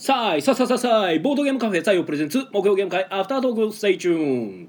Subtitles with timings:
[0.00, 1.18] さあいさあさあさあさあい。
[1.18, 2.46] ボードゲームカフェ採用 presents。
[2.52, 4.68] 木曜ゲーム会アフタートーク stay tune。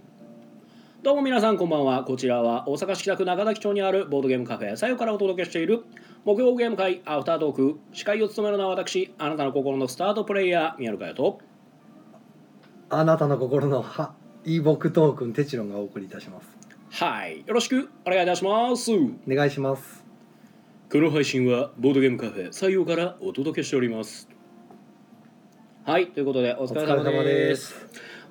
[1.04, 2.04] どうも皆さんこんばんは。
[2.04, 5.84] こちらは大阪市北区中崎町にあるボードゲームカフェ採用からお届けしている。
[6.26, 7.80] 木曜ゲーム会アフタートーク。
[7.94, 11.40] 司会を務めるのは私あなたの心のスタートプレイヤー宮野佳代と。
[12.90, 14.16] あなたの心のは
[14.46, 16.58] イボクトークンテチロンがお送りいたします。
[16.90, 17.44] はい。
[17.46, 18.92] よろしくお願いいたします。
[18.92, 20.04] お願いします。
[20.92, 24.28] この配信はボードゲームカフェ採用からお届けしております
[25.90, 27.74] はいということでお疲れ様です。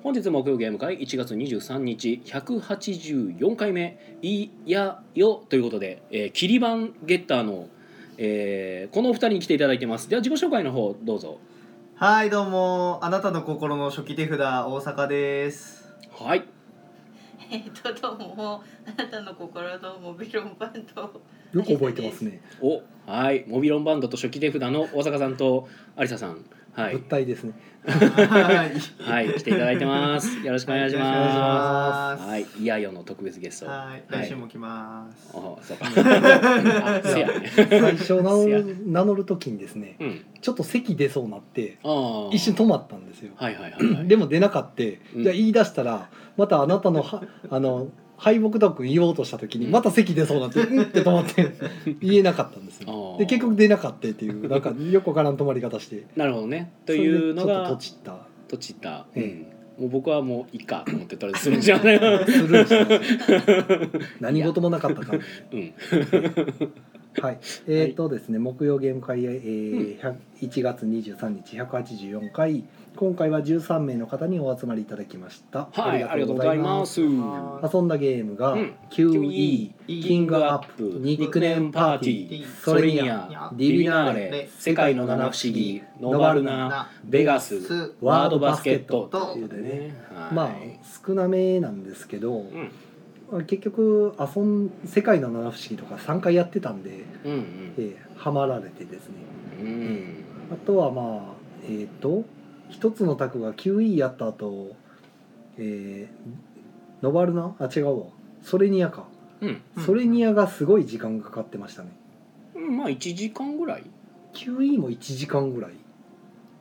[0.01, 7.67] 本日木曜ゲーム会1月23日184回目「いやよ」ということで、えー、キリバンゲッターの、
[8.17, 10.09] えーこのお二人に来ていただいてます。
[10.09, 11.37] では自己紹介の方どうぞ。
[11.95, 12.99] はいどうも。
[13.01, 15.93] あなたの心の初期手札大阪です。
[16.17, 16.45] はい。
[17.51, 18.63] えっとどうも。
[18.85, 21.01] あなたの心のモビロンバンド。
[21.01, 21.11] よ
[21.51, 22.41] く覚えてますね。
[22.61, 23.43] おはい。
[23.49, 25.67] モビロンバンドと初期手札の大阪さんと
[25.99, 26.93] 有沙さんはい。
[26.93, 27.53] 物体ですね。
[27.89, 30.45] はいはい来ていただいてます。
[30.45, 32.23] よろしくお願いしまます。
[32.23, 33.67] すはいいやよの特別ゲスト。
[33.67, 35.85] はい来週も来ます、あそうか。
[35.85, 37.51] あせやね。
[37.55, 40.25] 最初名乗る名乗る時にですねうん。
[40.41, 43.31] ちょっと席出そうになってああ一瞬止まったんですよ。
[43.35, 44.07] はいはいはいはい。
[44.07, 45.23] でも出なかってうん。
[45.23, 47.87] じゃあ言い出したらまたあなたのはあの
[48.19, 49.71] 敗北トークン言おうとした時にうん。
[49.71, 51.51] また席出そうになってうんって止まって
[52.01, 53.19] 言えなかったんですあよー。
[53.19, 56.05] で結局出なかったっていうなんかよくわからん止まり方して。
[56.15, 56.71] なるほどね。
[56.85, 58.17] というのそれでちょっとがとちった。
[58.49, 59.45] とちった、え
[59.77, 61.99] うん、もう僕はもういいかと思ってとりあえずするんじゃない
[64.19, 65.13] 何事もなかったか。
[65.13, 65.19] ら
[65.53, 65.73] うん
[67.21, 72.63] はい、えっ、とですね、木曜ゲーム会、えー100 1月23日184回
[72.95, 75.69] 今回は13名の方にお集まりいただきました。
[75.71, 77.01] はいありがとうございます。
[77.01, 78.73] 遊んだゲームが、うん。
[78.89, 82.61] QE キングアップニックネームパーティー。
[82.61, 90.49] ソレニアディビナーレ世界の七不思議ノバルナベガスワードバスケットとというでね、はい、まあ
[91.05, 92.71] 少なめなんですけど、うん
[93.47, 97.73] 結局遊ん世界の七不思議とか3回やってたんで、うんうん。
[97.77, 99.15] えーハマられてですね。
[99.61, 100.23] うん。
[100.51, 101.01] あとはま
[101.31, 102.25] あえっ、と
[102.69, 104.75] 一つの卓が QE やった後、
[105.57, 107.55] えー、ノバルナ？
[107.59, 108.05] あ違うわ。
[108.41, 109.05] ソレニアか、
[109.41, 109.61] うん。
[109.77, 111.89] うんソレニアがすごい時間かかってましたね。
[112.55, 112.77] うん。
[112.77, 113.83] まあ1時間ぐらい
[114.33, 115.71] ？QE も1時間ぐらい。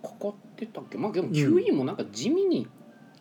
[0.03, 0.97] かかってたっけ？
[0.97, 2.69] まあでもうん QE もなんか地味に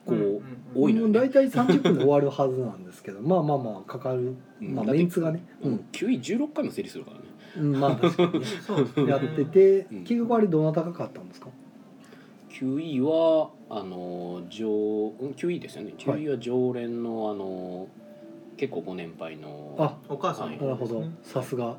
[0.07, 0.41] こう、
[0.75, 7.23] 多いのよねうん大体30分で終わるはずなんですけど まあまあまあかかる、まあ、メンツがね、ううんん、QE16 回も整理するからね。
[7.57, 8.39] うん、まあ確かに。
[8.39, 9.99] ねそうやっててうん。
[10.03, 11.47] 結局あれどなたが買ったんですか
[12.49, 15.93] ？QE はあの常うん QE ですよね。
[16.05, 17.87] はい QE は常連のあの
[18.57, 20.57] 結構ご年配のあお母さんはい。
[20.59, 21.03] なるほど。
[21.23, 21.77] さすが。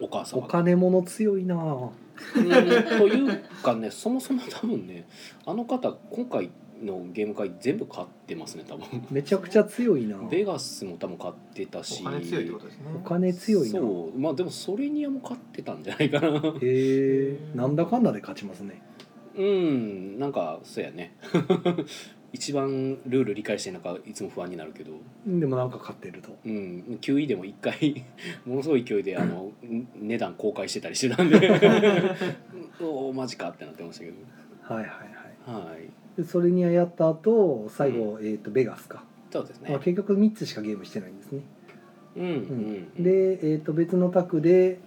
[0.00, 0.42] お母様。
[0.44, 1.90] お金物強いなあ。
[2.36, 2.98] うん。
[2.98, 5.06] というかねそもそも多分ね
[5.46, 6.50] あの方今回
[6.82, 9.06] のゲーム会全部買ってますね多分。
[9.10, 10.16] めちゃくちゃ強いな。
[10.28, 12.02] ベガスも多分買ってたし。
[12.02, 12.84] お金強いってことですね。
[12.94, 13.80] お金強いな。
[13.80, 14.18] そう。
[14.18, 16.28] まあでもソレニアも買ってたんじゃないかな。
[16.60, 18.82] へえなんだかんだで勝ちますね。
[19.36, 20.18] うん。
[20.18, 21.16] なんかそうやね。
[22.32, 24.92] 一番ルール理解してなんかいつも不安になるけど。
[25.26, 26.36] でもなんか勝ってると。
[26.44, 28.04] うん、9位でも一回
[28.46, 31.50] ものすごい勢いであのん値段公開してたりしてたんで。
[32.80, 34.16] おおマジかってなってましたけど。
[34.74, 35.66] はいはいはい。
[35.70, 35.82] はい。
[35.82, 35.90] で
[36.26, 39.70] それにはやった後最後、えー、とベガスか、そうですね。
[39.70, 41.40] まあ、結局3つしかゲームしてないんですね、
[42.16, 42.30] うんうん。
[42.96, 44.78] うんで、えー、と別の卓で、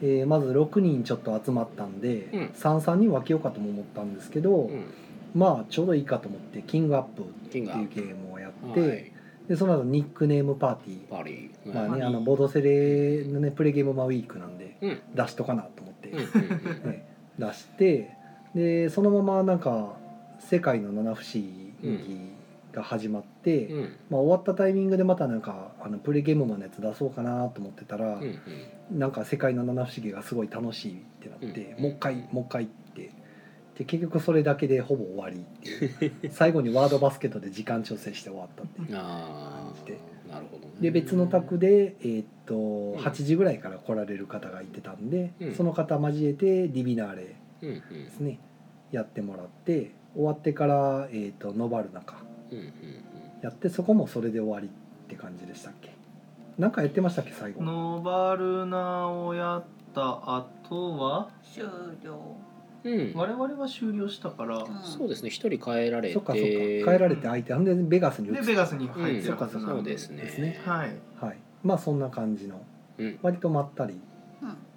[0.00, 2.42] えーまず6人ちょっと集まったんで、うん。
[2.54, 4.84] 33に分けようかとも思ったんですけど、うん。
[5.34, 9.12] まあちょうどいいかと思ってキングアップっていうゲームをやって、はい。
[9.48, 11.74] でその後ニックネームパーティー、パーリー。
[11.74, 12.02] まあね、はい。
[12.02, 15.00] あのボードセレのねプレゲームマウィークなんでうん。
[15.14, 16.24] 出しとかなと思って、うんうん。
[16.90, 17.08] ね、
[17.38, 18.10] 出して
[18.54, 19.97] でそのままなんか
[20.38, 21.72] 世界の七不思議
[22.72, 23.78] が始まって、うん。
[23.78, 23.96] うん。
[24.10, 28.40] まあ、終わったタイミングでまたなんかあのプレゲームマンのやつ出そうかなと思ってたら、うん
[28.90, 28.98] うん。
[28.98, 33.10] なんか世界の七不思議がすごい楽しいってなって、うんもう一回もう一回って
[33.78, 36.12] で結局それだけでほぼ終わりっていう。
[36.30, 38.88] 最後にワードバスケットで時間調整して終わったっていう。
[38.96, 39.98] あ感じで
[40.30, 40.74] あなるほどね。
[40.80, 45.54] で別の卓で、えーっとん8時ぐらいから来られる方がいてたんで、うん。
[45.54, 48.40] その方交えてディビナーレですね
[48.90, 52.16] やってもらって終わってから、えー、とノバルナか。
[52.50, 52.72] うんうんうん。
[53.40, 54.70] やってそこもそれで終わりっ
[55.06, 55.94] て感じでしたっけ？
[56.58, 57.62] なんかやってましたっけ最後。
[57.62, 61.30] ノバルナをやった後は？
[61.44, 61.62] 終
[62.02, 62.36] 了。
[62.82, 63.12] うん。
[63.14, 64.58] 我々は終了したから。
[64.58, 64.82] うん。
[64.82, 65.30] そうですね。
[65.30, 66.14] 一人変えられて。
[66.14, 66.48] そっかそっか。
[66.48, 67.54] 変えられて相手。
[67.54, 70.22] ほんでベガスに移っでベガスに入ってうんるはずそうですね。
[70.22, 70.60] ですね。
[70.64, 70.96] はい。
[71.20, 71.36] はい。
[71.62, 72.60] まあそんな感じの。
[72.98, 73.18] うん。
[73.22, 74.00] 割とまったりうん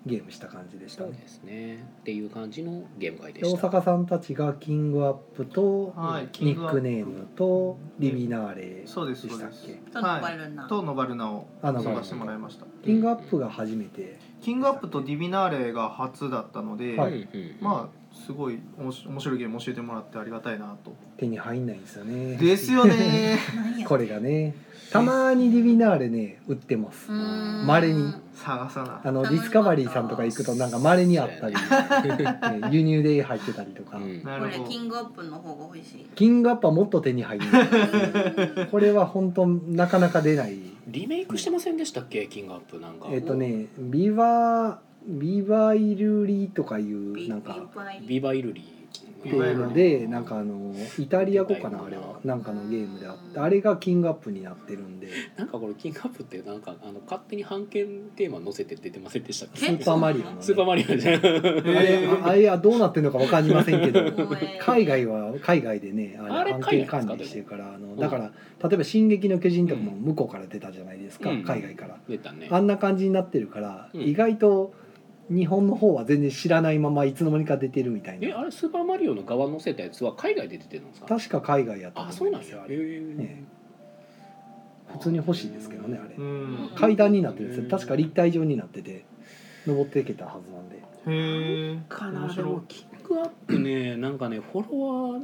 [0.06, 1.10] ゲームした感じでしたね。
[1.12, 1.76] そうですね。
[2.02, 3.68] っていう感じのゲーム会でした。
[3.68, 12.66] 阪さんたちがキングアップとはいキニングアックネームとリビナーレそうでしたっけとノバルナ、とノバルナをあの探してもらいました。
[12.84, 17.28] キングアップが初めてキングアップとディビナーレが初だったので、はい。
[17.62, 20.94] まあすごいおもし面白いゲーム教えてもらってありがたいなと。
[21.18, 22.38] 手に入んないんですよね。
[22.38, 23.40] ですよね。
[23.88, 24.56] これがね
[24.92, 27.12] たまにリビナーレね売ってます。
[27.12, 27.66] うーん。
[27.66, 28.14] 稀に。
[28.34, 31.56] 探さなあのディスカバリーさんとか行くとなんか稀にあったり、
[32.62, 34.24] ね輸入で入ってたりとか、うん。
[34.24, 34.64] なるほど。
[34.64, 36.06] これキングアップの方が美味しい。
[36.16, 37.46] キングアップはもっと手に入る。
[38.72, 40.58] これは本当なかなか出ない。
[40.88, 42.28] リメイクしてませんでしたっけ？
[42.28, 43.08] キングアップなんか。
[43.12, 48.82] えっ、とね Viva Viva il Re とかいうビなんかビバイ Viva il Re
[49.22, 52.20] っていうのでなんかあのイタリア語かなあれは。
[52.24, 55.10] なんかのゲームであってあれがキングアップになってるんで。
[55.38, 61.20] なんかこれキングアップってなんかあの勝手に版権テーマ載せて出てませんでしたっスけーパーマリオスーパーマリオじゃん。
[61.20, 64.02] あれああれはどうなってるのかわかりませんけど。
[64.60, 68.32] 海外は海外でねああれれ案件管理してるからあのんだから
[68.70, 71.44] 例えば「進撃の巨人」とかも向こうから出たじゃないですか、うん。
[71.44, 71.98] 海外から。
[72.08, 72.48] 出たね。
[72.50, 74.02] あんな感じになってるから、うん。
[74.02, 74.74] 意外と
[75.34, 78.28] 日本の方は全然知らないままいつの間にか出てるみたいな。
[78.28, 81.08] えあれスーパーマリオの側載せたやつは海外で出てるんですか？
[81.08, 83.44] 確か海外やったとあそうなんですよあれ、へね
[84.92, 86.16] 普通に欲しいですけどねあれ。
[86.18, 86.72] うん。
[86.76, 87.70] 階段になってるんですよ。
[87.70, 89.06] 確か立体状になってて
[89.66, 90.76] 登っていけたはずなんで。
[90.78, 91.80] へえ。
[91.88, 92.46] かなで面白い。
[92.48, 95.24] もキングアップねなんかねフォロワー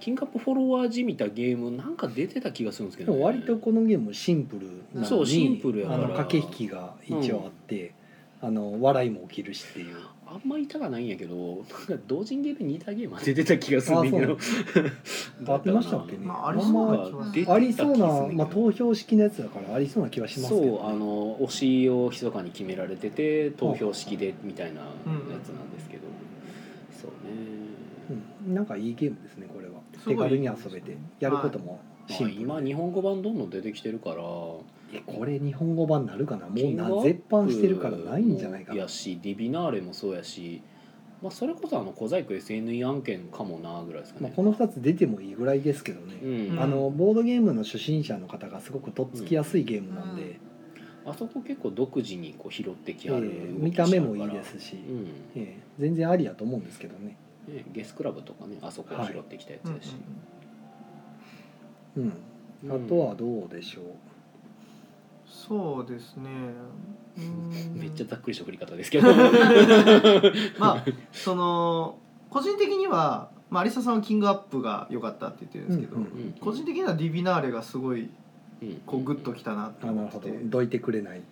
[0.00, 6.04] キングアップフォロワーじみたゲームなんか出てた気がするんですけど、ね、割とこのゲームシンプルなのにそうシンプルやから。
[6.04, 7.92] あの駆け引きが一応あって、
[8.40, 9.96] あの笑いも起きるしっていう。
[10.30, 14.38] あんまり痛がないんやけどなんか同人ゲームに似たゲームは出てた気がするんだけど。
[15.54, 16.18] あって ましたっけね？
[16.26, 24.86] まあありそうな気はする出てたありそうなまあ、投票式のやつだからありそうな気はしますけど、そうあの推しを密かに決められてて投票式でみたいなや
[25.42, 26.02] つなんですけど、
[26.92, 27.14] そうね、
[28.46, 29.80] うん、なんかいいゲームですねこれは。
[29.98, 30.96] すごい手軽に遊べて。
[31.20, 32.36] やることもシまあ、ンプル。
[32.36, 34.16] で、今日本語版どんどん出てきてるから
[34.92, 36.46] えこれ日本語版なるかな？
[36.46, 38.80] もうキングアップな絶版してるからないんじゃないかな？
[38.80, 40.62] やしディビナーレもそうやし、
[41.22, 46.60] まあ、それこそあの小細工 SNE 案件かもなぐらいですかね、まあ、この2つ出てもいいぐらいですけどね、うん。
[46.60, 50.38] あのボードゲームの初心者の方がすごくとっつきやすいゲームなんで、
[51.04, 55.06] あそこ結構独自にこう拾ってきえはるえ動き見た目もいいですし、うん。
[55.34, 59.96] ええ全然ありやと思うんですけどね、ね、ゲスクラブとかねあそこを拾ってきたやつうんうんだし、
[61.96, 62.12] うん、
[62.66, 62.84] うん。
[62.84, 63.84] あとはどうでしょう
[65.28, 66.30] そうですね。
[67.74, 69.08] めっちゃざっくりした振り方ですけど。
[70.58, 71.98] まあその
[72.30, 76.34] 個人的には、まあ、アリサさんはキングアップが良かったって言ってるんですけど、うんうんうん。
[76.40, 78.10] 個人的にはディビナーレがすごい
[78.62, 78.82] うん。
[78.86, 80.50] こうグッときたなってあなるほ思ってて、ど。
[80.50, 81.22] どいてくれない。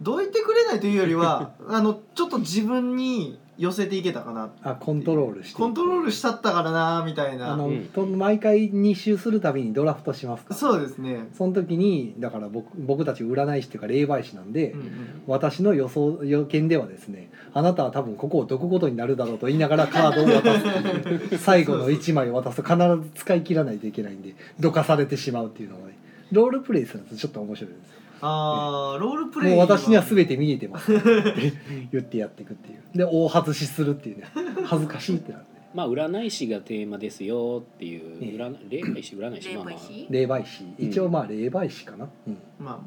[0.00, 4.50] どいてくれないというよりはあのちょっと自分に寄せていけたかな。
[4.62, 7.52] あコントロールしてコントロールしちゃったからなみたいな。
[7.52, 7.86] あの、うん。
[7.86, 10.56] と毎回2周するたびにドラフトしますから。
[10.56, 14.88] そうですね、その時にだから僕僕たち占い師っていうか霊媒師なんで、うんうん
[15.26, 25.98] 私の予想予見ではですねあなたは多分ここをどくことになるだろうと言いながらカードを渡すっていう 最後の1枚を渡すと必ず使い切らないといけないんでどかされてしまうっていうのがね
[26.32, 30.94] ロールプレイするとちょっと面白いですよあーロールプレイもう私には全て見えてます。
[30.94, 31.12] っ て
[31.92, 32.96] 言ってやっていくっていう。
[32.96, 34.24] で大外しするっていうね。
[34.64, 35.50] 恥ずかしいってなるね。
[35.74, 38.18] まあ占い師がテーマですよっていう。
[38.20, 38.36] ええ。
[38.36, 39.54] 占霊媒師占い師。
[39.54, 39.74] まあまあ。
[39.74, 40.06] 霊媒師。
[40.10, 40.64] 霊媒師。
[40.78, 42.38] 一応まあ霊媒師かな、うん。
[42.58, 42.84] まあま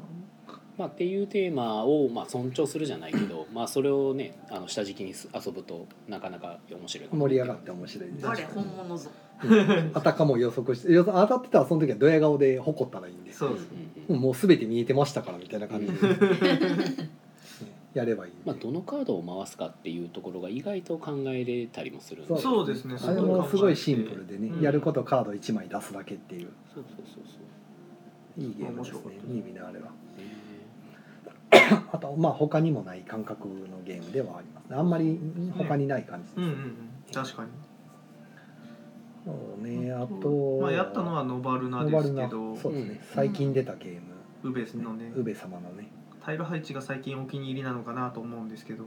[0.78, 9.10] まあ、っていうテーマをまあ尊重するじゃないけど、まあ、それをねあの下敷きにす遊ぶとなかなか面白い盛り上がって面白いですあれ本物ぞ。
[9.94, 13.32] あたかも予測して予当たってたらその時はドヤ顔で誇ったらいいんで。
[13.32, 13.68] あそうです
[14.08, 14.22] うんうん。
[14.22, 17.10] もう全て見えてましたからみたいな感じで、ね
[17.92, 22.96] やればいいまあ、どのカードを回すかっていうところが意外と考えれたりもするそうそうですね。
[22.98, 24.62] あれもすごいシンプルでね、うん。
[24.62, 26.48] やることカード1枚出すだけっていう。
[26.74, 27.38] そうそうそうそ
[28.40, 28.42] う。
[28.42, 29.00] いいゲームですね。
[29.28, 29.86] いい意味であれは。
[29.86, 30.01] ね
[31.92, 33.54] あとまあ他にもない感覚の
[33.84, 34.76] ゲームではありますね。
[34.76, 35.20] あんまり
[35.56, 36.76] 他にない感じです、うんうんうん。
[37.12, 37.48] 確かに。
[39.24, 39.92] そうね。
[39.92, 42.56] あと、まあやったのはノバルナですけど。
[42.56, 42.98] そうですね、うん。
[43.14, 44.00] 最近出たゲーム。
[44.42, 45.12] ウベスのね。
[45.14, 45.88] 宇部様のね。
[46.24, 48.84] タイル配置が最近お気に入りなのかなと思うんですけど。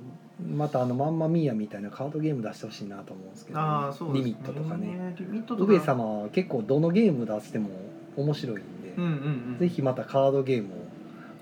[0.55, 4.31] またあのマンマミーヤみたいなカードゲーム出してほしいなと思うんですけどね、ああそうですね。
[4.31, 4.77] リミットとか。
[4.77, 5.15] ね
[5.50, 7.69] 宇部様は結構どのゲーム出しても
[8.15, 9.12] 面白いんで、うんうんう
[9.55, 9.57] ん。
[9.60, 10.85] ぜひまたカードゲームを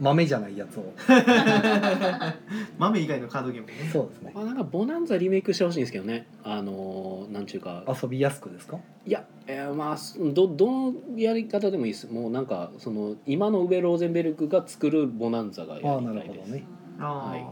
[0.04, 0.84] 豆じゃないやつを。
[2.78, 3.74] 豆以外のカードゲームね。
[3.92, 4.32] そうですね。
[4.36, 6.28] まあ、なんかボナンザリメイクしてほしいんですけどね。
[6.44, 7.84] あのーなんちゅうか。
[8.02, 8.78] 遊びやすくですか？
[9.06, 12.12] いや、えーまあすどどのやり方でもいいです。
[12.12, 16.64] もうなんかその今のウベ・ローゼンベルクが作るボナンザがやああなりたいです、るほどね。
[17.00, 17.46] ああ、はい。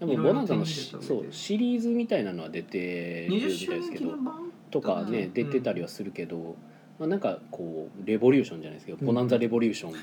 [0.00, 4.04] でもいろいろボナンザの展しそうシリーズみたいなのは出てるみたい20で周年すけど。
[4.06, 4.52] 記念版？
[4.70, 6.56] とかね、うん出てたりはするけど、
[6.98, 9.06] まあ、なんかこうレボリューションじゃないですけど、うん。
[9.06, 9.94] ボナンザレボリューション、う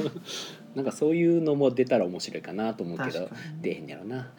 [0.00, 0.10] ん
[0.74, 3.28] なんかそういうのも出たら面白いかなと思うけど
[3.60, 4.30] 出へんやろな、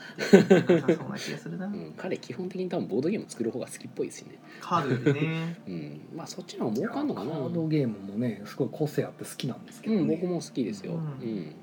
[1.98, 5.58] 彼基本的に多分ボードゲーム作る方が好きっぽいですよね、カードよりね。
[5.68, 7.32] うん、まあそっちの方が儲かんのかな。
[7.32, 10.02] カードゲームもねすごい個性あって好きなんですけど、ね。
[10.02, 11.30] うん、僕も好きですよ、ううん。
[11.30, 11.54] ん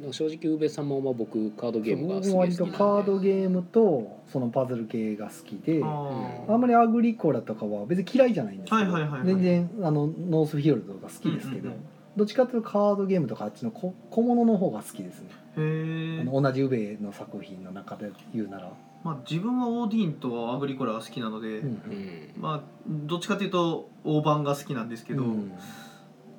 [0.00, 9.26] でも正直宇部様は僕カードゲームが好き割とカードゲームとそのパズル系が好きでああんまりアグリコラとかは別に嫌いじゃないんですけど、はいはいはいはい。
[9.26, 18.72] 全然あのノースフィヨルドとか好きですけど、うんうんうんどっちかというとカードゲームとかあっちの小小物の方が好きですね、へえあの同じウベの作品の中で言うなら、
[19.04, 22.32] まあ自分はオーディンとアグリコラが好きなので、うんうん。
[22.40, 25.52] まあどっちかというと大盤が好きなんですけど、うん。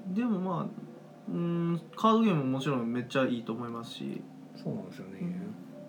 [0.10, 0.66] でもまあ
[1.32, 4.22] うんカードゲームももちろんめっちゃいいと思いますし。
[4.62, 5.20] そうなんですよね、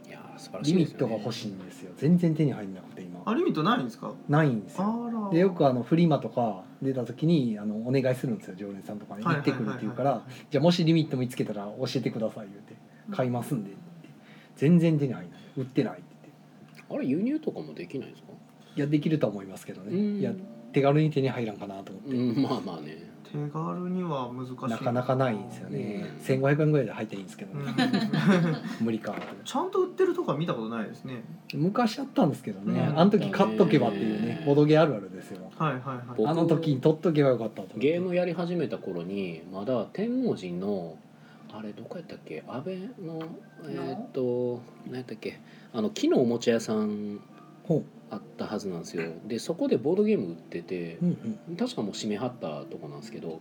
[0.07, 0.93] いやー素晴らしいですよね。
[0.93, 1.91] リミットが欲しいんですよ。
[1.97, 3.21] 全然手に入んなくて今。
[3.25, 4.13] あリミットないんですか？
[4.29, 5.29] ないんですよ。
[5.33, 9.25] でよくあのフリマとか出た時にあのお願いするんですよ常連さんとかに。
[9.25, 12.75] はい行ってくるって言うからじゃあもしリミット見つけたら教えてください言うて。
[13.13, 13.81] 買いますんでって
[14.57, 15.41] 全然手に入んない。
[15.57, 16.95] 売ってないって言って。
[16.95, 18.29] あれ輸入とかもできないんですか？
[18.77, 19.89] いやできるとは思いますけどね。
[19.91, 20.21] うん。
[20.21, 20.33] いや
[20.73, 24.71] 手軽に手に入らんかなと思って、うんまあまあね手軽には難しい。
[24.71, 26.25] なかなかないんですよね、うん。
[26.25, 27.65] 1500円ぐらいで入ったらいいんですけどうん。
[27.65, 27.73] ね、
[28.81, 31.23] 無理かちゃんと売ってるとこは見たことないですね。
[31.55, 32.99] 昔あったんですけどね、うん。
[32.99, 35.51] あの時買っとけばっていうねボドゲあるあるですよ。
[35.57, 35.99] はいはいはい。
[36.17, 40.97] 僕あの時に取っとけばよかったゲームやり始めた頃にまだ天王寺の
[41.53, 42.45] あれどこやったっけ？
[42.47, 43.21] 安倍の
[43.69, 45.41] えーっと何やったっけ？
[45.73, 47.21] あの木のおもちゃ屋さん
[47.65, 49.05] ほあったはずなんですよ。
[49.27, 53.41] でそこでボードゲーム売っててう、うんうん、確かもう閉めはったとこなんですけど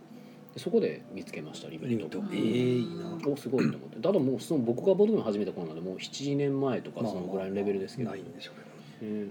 [0.54, 1.88] でそこで見つけましたリミット。
[1.88, 2.22] リミット。
[2.32, 3.32] ええいいな。
[3.32, 3.96] おすごいと思って。
[4.00, 9.30] ただもうその僕がボードゲーム始めた頃なんでもう77年前とかそのぐらいのレベルですけど、ないんでしょうけどね。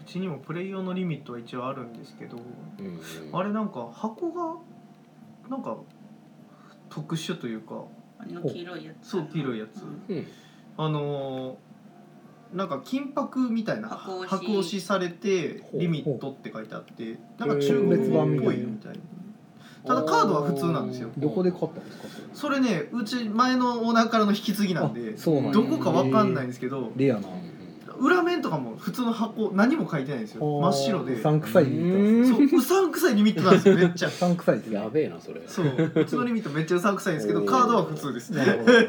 [0.00, 2.36] うちにもプレイ用のリミットは一応あるんですけど
[2.78, 3.00] うんうん。
[3.38, 4.56] あれなんか箱が
[5.48, 5.76] なんか
[6.88, 7.84] 特殊というか
[8.18, 9.10] あの黄色いやつ。
[9.10, 9.82] そう黄色いやつ。
[9.82, 10.26] うんうん。
[10.76, 11.71] あのー
[12.52, 14.30] なんか金箔みたいな箱押し。
[14.46, 18.98] 箱押しされてリミットって書いてあってなんか中国語っぽいみたいな。
[19.84, 21.10] ただカードは普通なんですよ。
[21.18, 22.04] どこで買ったんですか
[22.34, 22.60] それ？
[22.60, 27.28] ねうち前のオーナーからの引き継ぎなんでどこかわかんないんですけどレアな。
[27.98, 30.60] 裏面とかも普通の箱何も書いてないんですよ。
[30.60, 31.14] 真っ白で。
[31.14, 34.08] うさんくさいリミットそううさんくさいリミットなんですよめっちゃ。
[34.08, 34.76] うさんくさいですね。
[34.76, 35.42] やべえなそれ。
[35.46, 38.72] そううちのリミットめっちゃうさんくさいんですけど カードは普通ですなるほど。
[38.72, 38.82] まあ、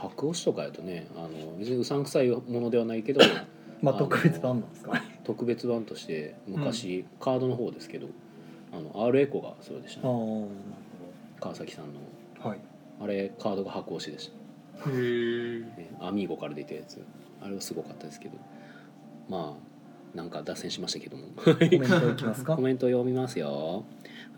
[0.00, 1.28] 白押しとかやとねあの
[1.58, 3.20] 別にうさんくさいものではないけど
[3.82, 4.92] まあ特別版なんですか？
[5.24, 8.08] 特別版として昔、カードの方ですけど
[8.72, 10.50] あの R エコがそれでしたああねなる
[11.40, 11.92] 川崎さんの。
[12.38, 12.58] ほどはい。
[13.00, 14.30] あれカードが白押しでしへ
[14.86, 17.00] えた、ね、アミーゴから出たやつ。
[17.40, 18.36] あれはすごかったですけど。
[19.28, 21.24] まあなんか脱線しましたけども。
[21.36, 22.56] コメントいきますか？
[22.56, 23.84] コメント読みますよ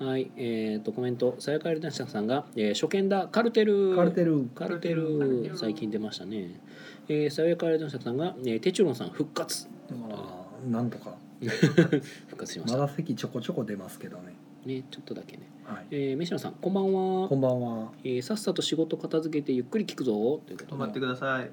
[0.00, 3.94] はいえー、とコメントさやかえる男子さんが、えー初見だカルテル。
[3.94, 4.46] カルテル。
[4.54, 5.48] カルテカルテル。
[5.50, 6.58] ル最近出ましたね。
[7.06, 9.68] えー、さやかれのさんが、えー、テチュロンさん復活。
[9.90, 11.14] まあなんとか。
[11.40, 12.78] 復活しました。
[12.78, 14.34] まだ席ちょこちょこ出ますけどね。
[14.64, 15.42] ねちょっとだけね。
[15.64, 15.86] はい。
[15.90, 17.28] えー、飯野さんこんばんは。
[17.28, 17.36] こ。
[17.36, 17.92] んばんは。
[18.02, 20.12] えー、さっさと仕事片付けてゆっくり聞くぞ。
[20.46, 20.72] ということで。
[20.72, 21.50] 止まってください。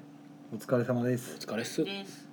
[0.54, 1.84] お疲れ様でおす疲れっす。
[1.84, 2.27] です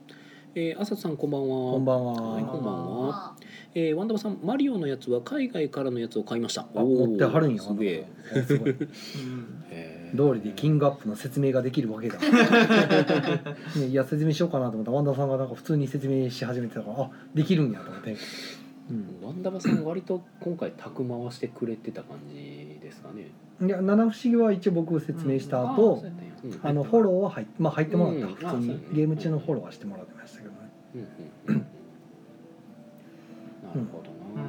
[0.58, 1.48] えー、朝さんこんばんは。
[1.74, 3.08] こんばんはいはこんばんは。
[3.08, 3.36] ま
[3.74, 6.62] えー、ワンダバさんマリオのやつは海外からのやつを買いました。
[6.62, 8.08] あ持ってはるんやすげ
[9.70, 10.12] え。
[10.16, 12.18] 通りでキングアップの説明ができるわけだ、
[13.76, 18.16] ね、いや説明しようかなと思ったらワンダさんがなんか普通に説明し始めてたからあできるんやと思って、
[18.92, 23.28] うん、ワンダバさん割と今回宅回してくれてた感じですかね。
[23.62, 26.12] いや七不思議は一応僕説明した後、うんや
[26.46, 26.70] うん。
[26.70, 28.34] あのフォローは入っ,、まあ、入ってもらった、うん。
[28.34, 28.80] 普通にあそうやね。
[28.94, 30.58] ゲーム中のフォローはしてもらってましたけどね、
[30.96, 31.66] うんうん
[33.66, 34.10] なるほど
[34.42, 34.48] な、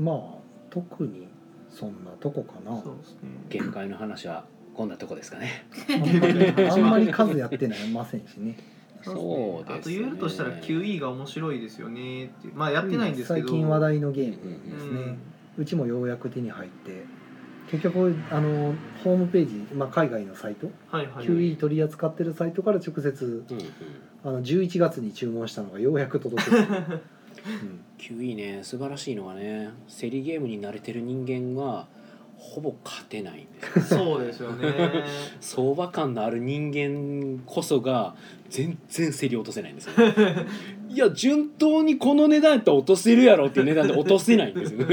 [0.00, 1.28] まあ特に
[1.70, 2.80] そんなとこかな。
[2.82, 3.18] そうですね。
[3.48, 4.44] 限界の話は
[4.74, 5.66] こんなとこですかね。
[5.88, 8.56] あんまりあんまり数やってないませんしね。
[9.02, 9.98] そうですね。
[9.98, 12.48] あと言えるとしたら QE が面白いですよねって。
[12.54, 13.48] まあやってないんですけど。
[13.48, 15.18] 最近話題のゲームうんですね
[15.58, 17.04] うん、うちもようやく手に入って
[17.70, 21.26] 結局あのホームページ、まあ、海外のサイト、はいはい。
[21.26, 23.68] QE 取り扱ってるサイトから直接うんうん。
[24.24, 26.68] あの11月に注文したのがようやく届けて、 うん、
[27.98, 31.86] QE ね素晴らしいのがね競りゲームに慣れてる人間は
[32.36, 34.00] ほぼ勝てないんですよ。
[34.00, 34.72] そうですよね。
[35.40, 38.14] 相場感のある人間こそが
[38.50, 40.46] 全然競り落とせないんですよ、ね、
[40.94, 44.86] いや順当にこの値段やったら落とせるやろっていう値段で落とせないんですよ。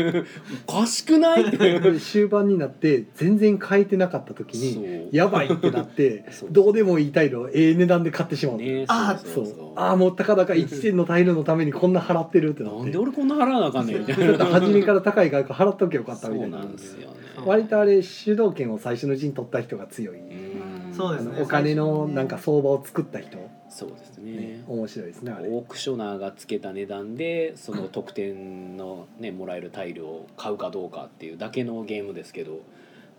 [0.68, 1.48] おかしくない？
[1.48, 4.84] ってで終盤になって全然変えてなかった時そう。
[4.84, 6.50] にやばいってなってそう。
[6.52, 8.58] どうでもいいタイルをええ値段で買ってしまう。
[8.58, 9.80] のねあそうそうそう。
[9.80, 14.00] ああもうたかだか1点のタイルのためにこんな払ってるってなってなんで俺こんな払わなあかんねん。
[14.00, 17.22] みたいな初めから高い額払っとけよかったそうみたいななんですよね。
[17.46, 20.94] 割とあれ主導権を最初のうちに取った人が強い、うん。
[20.94, 21.42] そうですね。
[21.42, 23.38] お金のなんか相場を作った人、
[23.72, 24.32] そうですね。
[24.32, 25.48] ね面白いですねあれ。
[25.48, 32.60] オークショナーがつけた値段でその得点のねもらえるタイルを買うかどうかっていうだけのゲームですけど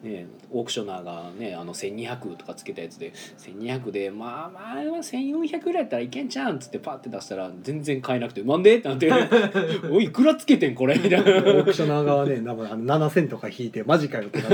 [0.03, 9.11] ねオークショナーがねあの1200とかつけたやつで1200でまあまあ1400ぐらいやったらいけんちゃうんっつってパッて出したら全然買えなくてなんでってなって
[9.91, 14.51] 「おいいくらつけてんこれ」みたいなオークショナー側ね多分あの7000とか引いてマジかよってなっ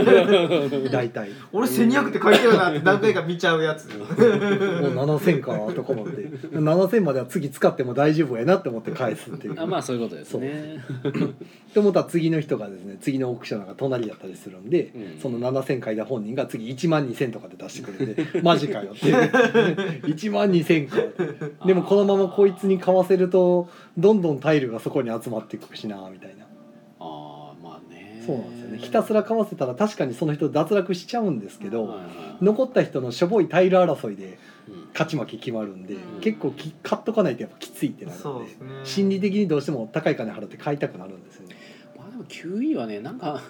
[0.70, 1.30] て大体。
[1.30, 3.86] も俺1200って書いてるなって何回か見ちゃうやつ。
[3.90, 6.28] う7000かとか思って。
[6.52, 9.60] 7000までは次使っても大丈夫やなって思って返すっていう。
[9.60, 10.78] あまあそういうことですね。
[11.04, 15.20] って思ったら次の人がですね次のオークショナーが隣やったりするんで、うん。
[15.20, 20.96] その7000書いた本人が次1万2000とかで出してくれて マジかよって1 万2000か
[21.66, 26.44] でもこのままこいつに買わせるとどんどんタイルがそこに集まっていくしなみたいな。
[27.00, 28.22] ああまあね。
[28.26, 28.78] そうなんですよね。
[28.78, 31.98] ひたすら買わせたら確かにその人脱落しちゃうんですけど、
[32.40, 34.88] 残った人のしょぼいタイル争いでうん。
[34.92, 36.20] 勝ち負け決まるんで、うん。
[36.20, 38.22] 結構き買っとかないとやっぱきついってなるんで。
[38.22, 38.68] そうですね。
[38.84, 41.56] 心理的にどうしても高い金払って買いたくなるんですよね。
[41.96, 43.40] まあでも QE はねなんか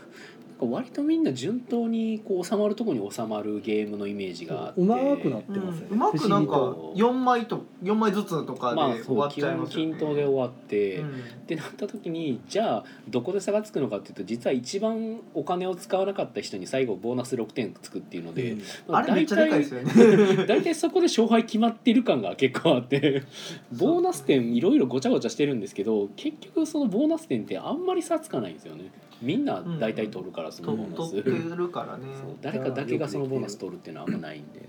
[0.61, 4.81] 割とみんな順当にこう収まるところに収まるゲームのイメージがあって。
[4.81, 5.87] うまくなってうんますよね。
[5.91, 9.91] うまくなんか不思4枚と4枚ずつとかまあで終わっちゃいますよね。
[9.91, 11.09] 均等で終わって、うん。
[11.09, 11.13] っ
[11.47, 18.97] てなった時にじゃあどこで差がつくのかっていうと実は一番お金を使わなかった人に最後ボーナス6点つくっていうので、議うん。
[18.97, 20.47] あれめっちゃでかいですよね。
[20.47, 23.23] 大体そこで勝敗決まってる感が結構あって。
[23.79, 32.05] ボーナス点いろいろごちゃごちゃしてるんですけど結局そのボーナス点ってあんまり差つかないんですよねみんな大体取るからそのとボーナス、取ってるからね
[32.41, 34.69] 誰かだけがそのボーナス取るっていうのはあんまないんで。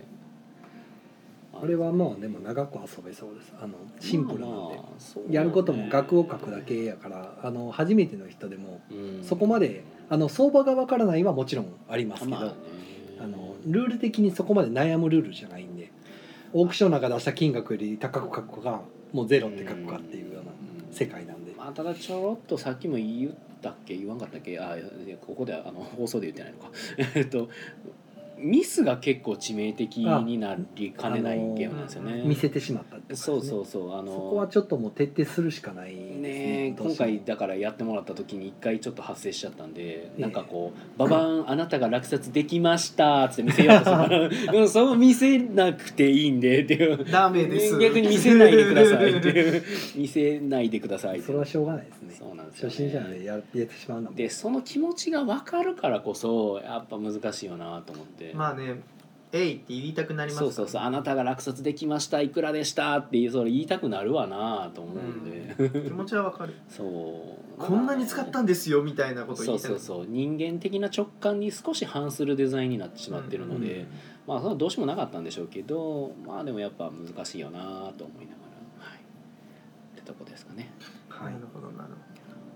[1.61, 3.53] あれはまあでも長く遊べそうです。
[3.61, 4.55] あのシンプルなんで。
[4.55, 4.81] まあね。
[5.29, 9.23] やることも額を書くだけやからあの初めての人でもうん。
[9.23, 12.53] そこまであの相場がわからないはもちろんありますけど、まあね。
[13.19, 15.91] あのルール的にそこまで悩むルールじゃないんで。
[16.51, 18.81] オークションなんか出した金額より高く書くか
[19.13, 20.51] もうゼロって書くかっていうような
[20.91, 23.95] 世界なんで、まあただちょろっとさっきも言ったっけ？
[23.97, 24.59] 言わんかったっけ？
[24.59, 24.75] あ
[25.21, 26.71] ここではあの放送で言ってないのか。
[27.15, 27.49] えっと
[28.39, 32.23] ミスが結構致命的になりかねないゲームなんですよね。
[32.25, 33.15] 見せてしまったってね。
[33.17, 40.21] そうそうそうあのそこはちょっともう徹底するしかないねね今回だからやってもらった時に一回ちょっと発生しちゃったんで、ええ。
[40.21, 43.97] なんかこう「ババンあなたが落札できました」っつって見せようとする。
[43.97, 46.63] からうんそう見せなくていいんで。
[46.63, 47.77] っていうダメです。
[47.77, 49.63] 逆に見せないでくださいっていう。
[49.95, 52.15] 見せないでくださいそれはしょうがないですね。
[52.17, 58.81] そうなんですよ、ね、初心者でやってしまうでその気持ちが分かるからこそやっぱ難しいよなと思って、まあね
[59.31, 66.53] 「えい」って言いたくなりますそうそうそうあなたが落札できましたいくらでしたってそれ言いたくなるわなと思うんで、気持ちはわかる。
[66.67, 67.61] そう。
[67.61, 70.05] こんなに使ったんですよみたいなことそう言いたくそうそう。
[70.07, 73.85] 人間的な直感に少し反するデザインになってしまってるので、
[74.25, 78.45] まあそれはどうしようもなかったんでしょうけどまあでもやっぱ難しいよなと思いなが
[78.79, 78.87] ら。
[78.87, 78.99] はい。
[78.99, 80.71] ってとこですかね。
[81.09, 81.33] はい。
[81.33, 82.08] なるほどなるお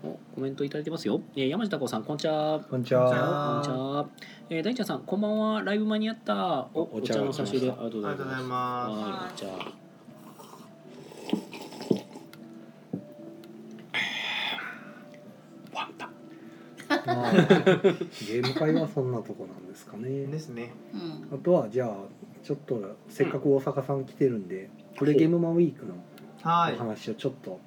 [0.03, 2.59] コメントいただいてますよ、えー、山地太子さんこんにちは。
[2.69, 3.21] こんにちこんにちは。
[3.21, 4.09] はこんにちは。
[4.49, 5.61] えー、大ちゃんさん、こんばんは。
[5.61, 6.67] ライブ間に合った。
[6.73, 8.91] お、おお茶の差し入れ、あおりがとうございます。
[8.91, 9.83] ありがとうございはい、お茶。
[17.05, 20.25] ま あゲーム会はそんなとこなんですかね。
[20.25, 20.73] ですね。
[20.93, 20.97] う
[21.33, 21.37] ん。
[21.37, 21.95] あとはじゃあ
[22.43, 25.95] ちょっとせっかく大阪さん来てるんでプレゲームマンウィークの
[26.41, 26.75] はい。
[26.75, 27.59] お話をちょっと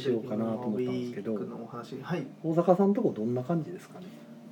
[0.00, 1.34] しようかなと思ったんですけど。
[1.34, 4.06] 大阪さんとこどんな感じですかね。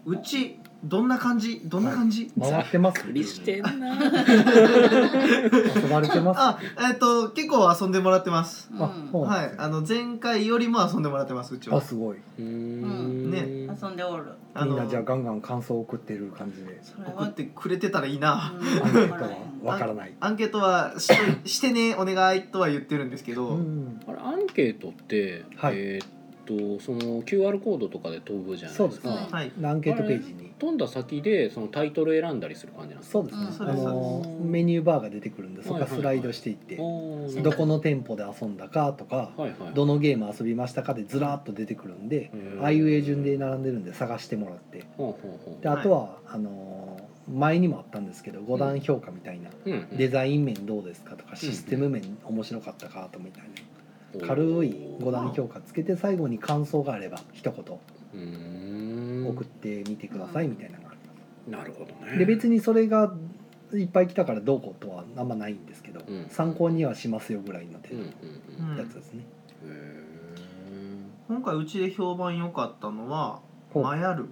[0.05, 1.61] うちどんな感じ？
[1.65, 3.69] どんな感じ、回ってます無理してんな。
[3.69, 3.71] 遊
[5.91, 6.41] ばれてます。
[6.41, 8.71] あえっ、と結構遊んでもらってます。
[8.73, 8.83] うん。
[8.83, 9.65] あそうなんはいですね。
[9.65, 11.79] あの前回よりも遊んでもらってますうちは。
[11.79, 12.17] あすごい。
[12.17, 13.31] うーん。
[13.31, 13.41] ね。
[13.81, 14.25] 遊んでおる。
[14.55, 16.81] あのみんなじゃあガンガン感想を送ってる感じで。
[16.83, 19.31] そ送ってくれてたらいいな、アンケートは
[19.65, 20.15] わからない。
[20.21, 24.01] アンケートはしといしてねお願いとは言ってるんですけど、うん。
[24.07, 25.75] あれ、アンケートって、はい。
[25.77, 26.09] えーっ
[26.47, 29.09] と、その QR コードとかで飛ぶじゃないですか。
[29.09, 29.29] そうですね。
[29.31, 29.53] はい。
[29.65, 30.47] アンケートページに。
[30.59, 33.19] 飛んだ先で、そのタイトル選んだりする感じなんですか？
[33.19, 37.43] そうですね、うんあのメニューバーが出てくるんでそこからスライドしていって、おー。
[37.43, 39.75] どこの店舗で遊んだかとか、はいはい。
[39.75, 44.85] どのゲーム遊びましたかでずらっと出てくるんで、へーああいう絵順で並んでるんで探してもらって。
[44.97, 45.63] ほうほうほう。
[45.63, 49.97] であとは、あのー前にもあったんですけど5段評価みたいな、うんうん。
[49.97, 53.49] デザイン面どうですかとかシステム面面白かったかとみたいな
[54.25, 57.65] 軽い5段評価つけて最後に感想があれば一言。
[59.29, 61.01] 送ってみてくださいみたいなのがあり
[61.51, 62.19] まなるほどすね。
[62.19, 63.13] で別にそれが
[63.75, 66.27] いっぱい来たからどうこうとはあんまないんですけど、うん。
[66.29, 68.11] 参考にはしますよぐらいの程うんうん
[68.69, 69.25] 度のやつですね、
[69.65, 70.07] へ
[71.29, 73.41] 今回うちで評判良かったのは
[73.73, 73.83] ほう。
[73.83, 74.27] マヤル。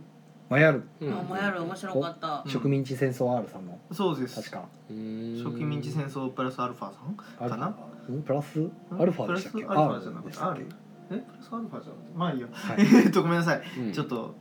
[0.49, 2.43] まあやるーうんあもやる面白かった。
[2.45, 2.49] う。
[2.49, 3.79] ん植民地戦争 R さんの。
[3.93, 4.37] そうです。
[4.37, 4.69] 確か。
[4.89, 7.75] 植民地戦争プラスアルファさんかな？
[8.25, 9.63] プラスアルファでしたっけ？
[9.65, 10.67] プラスアルファじゃなくて R
[11.11, 12.77] えプラスアルファじゃなくてまあいいよはい。
[13.07, 13.63] えっとごめんなさい。
[13.79, 13.93] うん。
[13.93, 14.35] ちょっと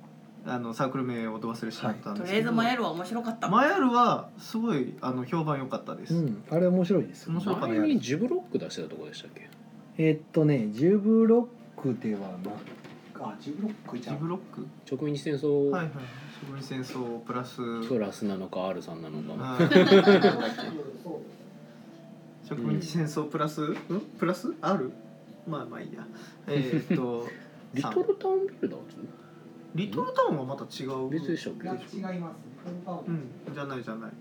[0.45, 2.26] あのサークル名をど忘れしちゃったんですけど。
[2.26, 3.47] とりあえずもやるは面白かった。
[3.49, 6.43] マヤルはすごいあの評判良かったです、うん。
[6.49, 9.49] あれ面白いですよ面白かった前にジブロック出してたとこでしたっけ？
[9.97, 11.47] えーっとねジュブロ
[11.78, 12.28] ックではな
[13.26, 14.17] あジュブロックじジゃん。
[14.17, 14.65] ブロック？
[14.86, 15.69] 植民地戦争。
[15.69, 15.91] はいはい
[16.45, 17.88] 植民戦争プラス。
[17.88, 19.34] プラスなのか R さんなのか。
[19.39, 19.58] あ
[22.55, 24.53] 植民地戦争プラス、うん、プラス？
[24.61, 24.91] ある？
[25.47, 26.05] まあまあいいや。
[26.47, 27.27] えーっと
[27.73, 28.95] リトルタウンビルダーズ
[29.75, 31.09] リトルタウンはまた違う。
[31.09, 31.53] 別でしたっ
[31.89, 31.97] け？
[31.97, 32.35] 違います。
[33.07, 33.53] うん。
[33.53, 34.11] じゃないじゃない。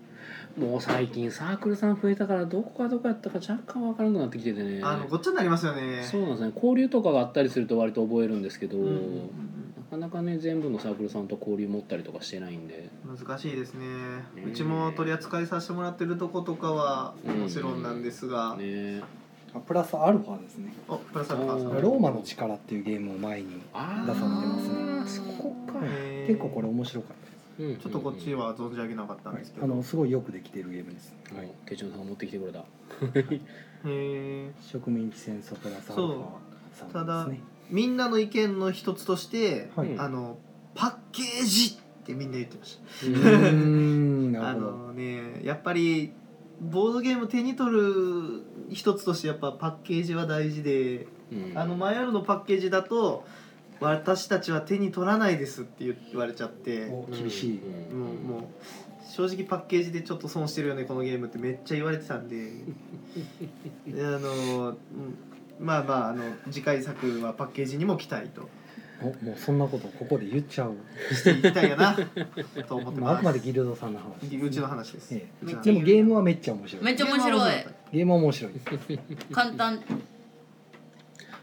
[0.58, 4.80] もう最近サークルさん増えたからどこがどこやったか若干わからなくなってきててね。
[4.82, 6.02] あのごっちゃになりますよね。
[6.02, 6.52] そうなんですね。
[6.54, 8.98] 交流とかがあったりすると割と覚えるんですけど、うんうんな
[9.92, 12.88] かなかね全部のサークルさんと交流持ったりとかしてないんで。
[13.06, 13.86] うん難しいですね。
[14.34, 19.02] ねうちも取り扱いさせてもらってるとことかはもちろんなんですが、ね
[19.54, 20.72] あプラスアルファですね。
[20.88, 24.74] おプラスアルファローマの力っていうゲームを前にあ出されてますね。
[24.74, 25.06] ー。
[25.06, 25.74] そこか、
[26.26, 27.16] 結構これ面白かっ
[27.58, 31.50] たちょっとこっちは存じ上げなかったんですけど、あのすごいよくできているゲームです、はい。
[31.66, 32.60] 手帳さんが持ってきてくれた。
[32.60, 36.24] へー植民地戦争プラスアルファ
[36.72, 39.94] さんですねみんなの意見の一つとして、はい。
[39.98, 40.38] あの
[40.74, 44.76] パッケージってみんな言ってましうーんたあ なるほど。
[44.88, 46.12] のねやっぱり
[46.60, 51.58] ボードゲーム手に取る一つとしてやっぱパッケージは大事で、うん。
[51.58, 53.24] あのマヤルのパッケージだと
[53.80, 57.58] 私たちは手に取らないですって言われちゃって厳しい、
[57.90, 58.42] うんうもう
[59.10, 62.50] 正直パッケージでちょっと損してるよねこのゲームってめっちゃ言われてたんで。
[63.86, 64.76] であのうん
[65.62, 68.48] まあまああの次回作はパッケージにも期待と。
[69.02, 70.76] おもうそんなことここで言っちゃう、
[71.12, 71.96] していきたいよな
[72.68, 75.44] と思ってまあ、あますくまでギルドさんの話うちの話です、ええ。
[75.44, 76.84] うちのでもゲームはめっちゃ面白い。
[76.84, 77.52] めっちゃ面白い。
[77.92, 78.52] ゲームは面白い。
[79.32, 79.80] 簡単。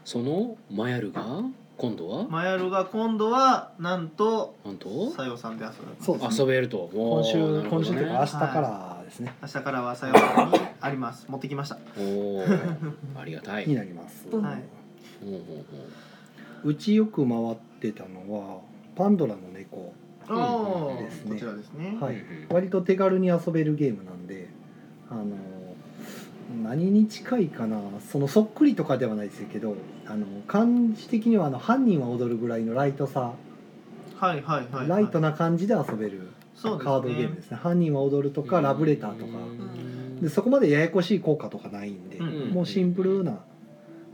[0.06, 1.22] そのマヤルが
[1.76, 2.26] 今度は？
[2.28, 5.10] マヤルが今度はなんとなんと？
[5.10, 5.76] さよさんで遊ぶ。
[6.02, 6.36] そうですね。
[6.40, 6.88] 遊べると。
[6.94, 11.26] 今週おーなるほど今週というか明ね日からですね、明日からはさよさんにあります。
[11.28, 11.78] 持ってきました。
[11.98, 13.66] おーありがたい。
[13.66, 14.62] になります、はい。
[15.20, 15.40] ほうほう
[16.62, 16.74] ほう。
[16.76, 18.60] ちよく回ってたのは
[18.94, 19.92] パンドラの猫、
[20.28, 21.32] ですね。
[21.32, 21.98] こちらですね。
[22.00, 22.22] はい。
[22.50, 24.48] 割と手軽に遊べるゲームなんで
[25.10, 25.24] あの
[26.62, 27.80] 何に近いかな
[28.12, 33.32] そのそっくりとかではないですけどあの感じ的にはあの犯人は踊るぐらいのライトさ、
[34.16, 34.88] はいはいはいはい。
[34.88, 36.29] ライトな感じで遊べる
[36.62, 37.56] カードゲームですね。
[37.56, 39.38] 犯人は踊るとかラブレターとか。
[39.38, 40.20] うん。
[40.20, 42.50] でそこまでややこしい効果とかないんで、うん。
[42.50, 43.38] もうシンプルな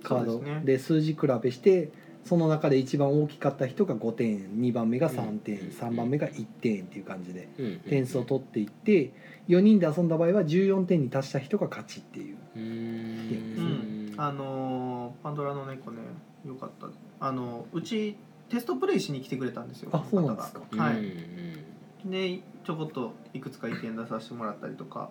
[0.02, 0.62] カードですね。
[0.64, 1.90] で数字比べして
[2.24, 5.66] その中で一番大きかった人が5点2番目が3点、うん。
[5.68, 7.76] 3番目が1点っていう感じでうん。
[7.88, 9.12] 点数を取っていって
[9.48, 14.12] 4人で遊んだ場合は14点に達した人が勝ちっていうううん。
[14.12, 14.14] ん。
[14.16, 15.98] あのーパンドラの猫ね
[16.46, 16.86] よかった。
[17.18, 18.16] あのうち
[18.48, 20.60] テストプレイしに来てくれたんですよあそうなんですか。
[20.76, 21.04] はうん。
[21.04, 21.12] い
[22.10, 25.10] でちょこっといくつか意見出させてもらったりとか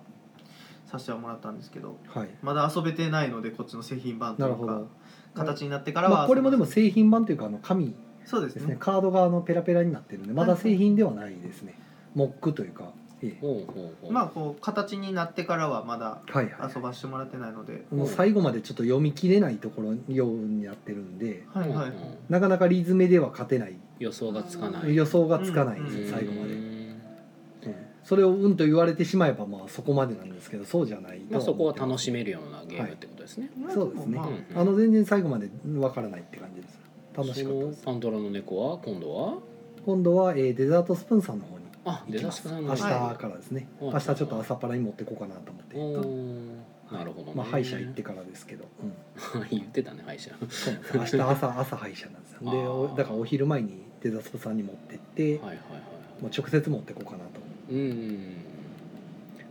[0.86, 2.30] させてはもらったんですけどはい。
[2.42, 4.88] まだ遊べてないのでこっちの製品版というかなるほど、
[5.34, 8.76] 形になってからは、まあ、これもでも製品版というかあの紙そうですすね。
[8.80, 11.80] カードがあのペラペラになってるんでまだ製品ではないですね。
[12.16, 13.38] モックというか、ええ。
[13.40, 14.12] ほうほうほう。
[14.12, 16.72] まあこう形になってからはまだはいはい。
[16.76, 21.94] 遊ばしてもらってないので、もう最後までちょっと読み切れないところようになってるんではいはい、うん
[22.30, 23.76] なかなかリズムでは勝てない。
[24.00, 24.96] 予想がつかない。
[24.96, 26.06] 予想がつかないんですうん。
[26.06, 26.75] よ最後まで、
[28.06, 33.50] それをうんと言われてしまえばまあそこまでなんですけどそうじゃないとまあそこは楽しめめるようなゲームってことですね。
[33.74, 34.18] そうですね。
[34.18, 36.80] まあうんあの全然最後までわからないって感じです。
[37.18, 37.84] 楽しかったです。
[37.84, 39.38] パンドラの猫は今度は？
[39.86, 42.40] 今度は、えーデザートスプーンさんの方にあデザ行きます。
[42.40, 43.94] スクさんの明日はいからですね、はい。
[43.94, 47.32] 明日ちょっと朝っぱらに持ってこうかなと思って、なるほどね。
[47.36, 48.66] まあ歯医者行ってからですけど、
[49.34, 49.48] うん。
[49.50, 50.32] 言ってたね歯医者。
[50.94, 52.92] 明日朝 朝歯医者なんですよ。
[52.96, 55.58] でだからお昼前にデザスプさんに持ってって、はいはいはい
[56.22, 58.38] もう直接持ってこうかなとうん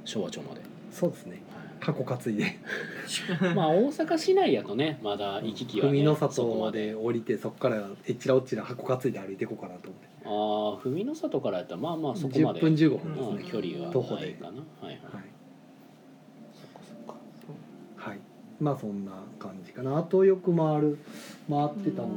[0.05, 0.61] 昭和町まで。
[0.93, 1.43] そうですね。
[1.81, 2.57] 箱担いで。
[3.55, 6.89] まあ大阪市内やとねまだ行き来はね文の里まで。
[6.89, 10.09] で降りてそこからえっちらおっちら箱担いで歩いていこうかなと思って。
[10.25, 14.33] ああ文の里からやったらまあまあそこま10で分15分うんですね、距離は徒歩で。
[14.33, 14.49] かな。
[14.49, 14.95] はいはい。
[14.95, 15.01] はい。
[16.53, 18.11] そっかそっか。
[18.11, 18.19] はい。
[18.61, 19.99] まあそんな感じかな。
[19.99, 20.99] あとよく回る
[21.51, 22.15] 回ってたのね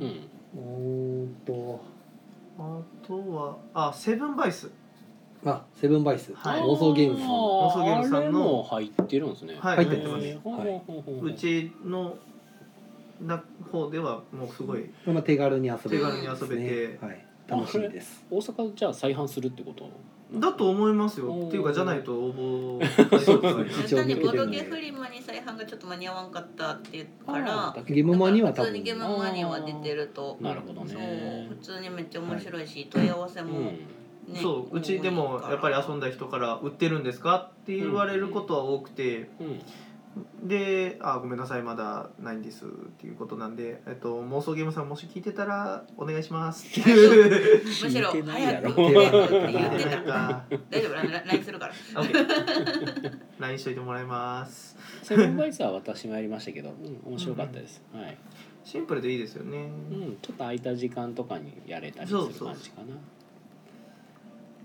[0.00, 0.20] うん。
[0.56, 1.80] うーんと。
[2.58, 4.70] あとはあセブンバイス
[5.52, 6.32] あセブンバイス。
[6.34, 6.60] はい。
[6.60, 7.26] 妄想ゲームさん。
[7.26, 9.56] あ妄想ゲームさんのあれも入ってるんですね。
[9.58, 10.26] はい入ってます。
[10.26, 11.26] へーほうほうほうほう。
[11.26, 12.16] うちの
[13.20, 15.98] な方ではもうすごいまあ手軽に遊べる。
[15.98, 16.98] 手軽に遊べて。
[17.04, 17.26] はい。
[17.48, 18.24] 楽しいです。
[18.30, 19.88] 大阪じゃあ再販するってこと
[20.32, 21.26] だと思いますよ。
[21.30, 21.48] おー。
[21.48, 28.72] っていうかじゃないと応募そうですね 一応単にボード見てるんでゲフリマに再販がちょっと間に合わんかったっていうかあらーゲームマには多分。
[28.72, 30.36] 普通にゲームマには出てると。
[30.40, 30.92] なるほどね。
[30.92, 31.56] そう。
[31.56, 33.78] 普通にめっちゃ面白いし、問い合わせも、うん
[34.28, 39.30] ねそううちでもやっぱり遊んだ人から売ってるんですかって言われることは多くて。
[39.40, 39.60] うん。
[40.42, 46.80] で「あごめんなさいまだないんです」っていうことなんで、えっと、妄想ゲームさんもし聞いてたらお願いします。
[46.80, 48.72] っていうむしろ聞いてないやろ。
[48.72, 50.44] 早く言ってって言ってなんたか。
[50.70, 50.94] 大丈夫
[51.28, 51.74] LINE するから。
[53.40, 54.76] LINE しといてもらいます。
[55.06, 58.18] セブンバイスは私もやりましたけど、うん、面白かったです、はい、
[58.64, 62.86] シンプルでいいですよね、うん、ちょっと空いた時間とかにやれたりするそうそう感じかな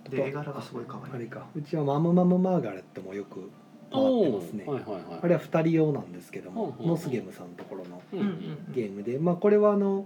[0.09, 1.13] で絵柄がすごい可愛い。
[1.15, 1.45] あれか。
[1.55, 3.49] うちはマムマムマーガレットもよく
[3.91, 4.63] 回ってますね。
[4.65, 5.03] はいはいはい。
[5.21, 8.73] あれは2人用なんですけどもノスゲームさんのところのうんうんうん。
[8.73, 9.19] ゲームで。
[9.19, 10.05] まあこれはあの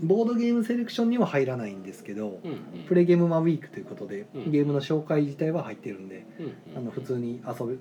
[0.00, 2.58] ボードゲームセレクションには入らないんですけどうんうん。
[2.86, 4.52] プレゲームマンウィークということでうん。
[4.52, 6.78] ゲームの紹介自体は入ってるんでうんうん。
[6.78, 7.76] あの普通に遊べ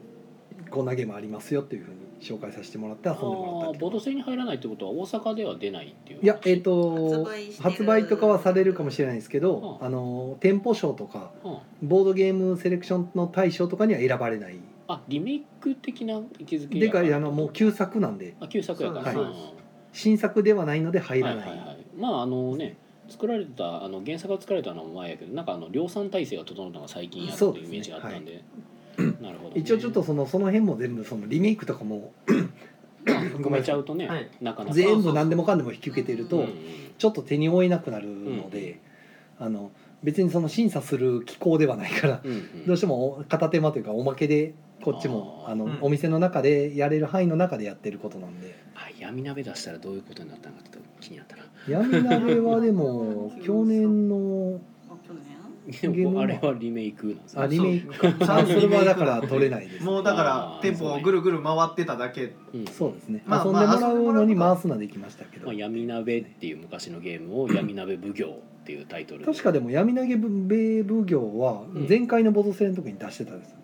[0.71, 7.27] こんなゲームありますよっていうふうに紹介させてもらって遊んでもらったボード戦に入らないってことは大阪では出ないっていういやえっ、と
[7.61, 9.85] 発売とかはされるかもしれないですけどうん。
[9.85, 11.87] あの店舗賞とかうん。
[11.87, 14.57] ボードゲームセレクションの大賞とかには選ばれない。
[14.87, 18.35] あリメイク的な位置づけでかいあのもう旧作なんで。
[18.39, 19.13] あ旧作やから。
[19.13, 19.39] そうです。
[19.93, 21.47] 新作ではないので入らない。
[21.47, 21.77] い、ははいはい。
[21.97, 22.77] まああのね
[23.09, 28.43] 作られたあの原作が作られたのは前やけどなんかあの量産体制が整うのが最近やっていうイメージがあったんで
[28.97, 32.13] なるほど、ね、一応ちょっとそのその辺も全部そのリメイクとかも
[33.05, 34.29] 含めちゃうとね、はい。
[34.41, 34.73] なかなか。
[34.73, 36.53] 全部何でもかんでも引き受けてるとうんうん
[36.97, 38.79] ちょっと手に負えなくなるので、
[39.39, 39.71] あの
[40.03, 42.65] 別にその審査する機構ではないからうんうん。
[42.65, 45.77] どうしても片手間というかおまけでこっちもあの、うん。
[45.81, 48.55] お店の中でやれる範囲の中でやってることなんで。
[48.75, 51.43] あ闇鍋出したらどういうことになったのかちょっと気になったな。
[51.67, 54.59] 闇鍋はでも 去年の
[56.17, 57.43] あれはリメイクなんですね。
[57.43, 57.93] あリメイク。
[58.19, 62.33] か はだから取れないです、もうだからあー店舗をぐるぐる回ってただけ。
[62.53, 62.65] うん。
[62.67, 71.87] そうですね、まあ遊んでもらうのに回すのはできましたけど、まあ、闇鍋っていう昔のゲームを闇鍋奉行っていうタイトル確かでも闇投げ米奉行はうん。
[71.87, 73.57] 前回のボド戦の時に出してたんですよ。
[73.57, 73.63] ね、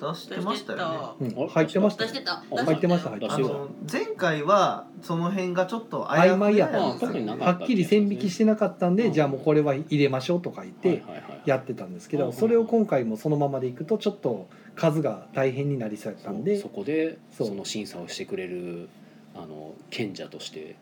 [0.00, 1.34] 出してましたよね。
[1.36, 2.10] うん、入ってましたよ。
[2.10, 2.32] 出してた。
[2.34, 3.10] あ入ってました。
[3.10, 3.48] 入って出してた。
[3.48, 9.12] あの前回はその辺がちょっと曖昧やったあんですよはっきり線引きしてなかったんで、うん。
[9.12, 11.02] じゃあもうこれは入れましょうとか言って
[11.44, 16.58] やってたんですけど、うんそれを今回もそのままでいくとちょっと数が大変になりそうやったんで。
[16.60, 18.88] そこでその審査をしてくれる
[19.34, 20.76] あの賢者として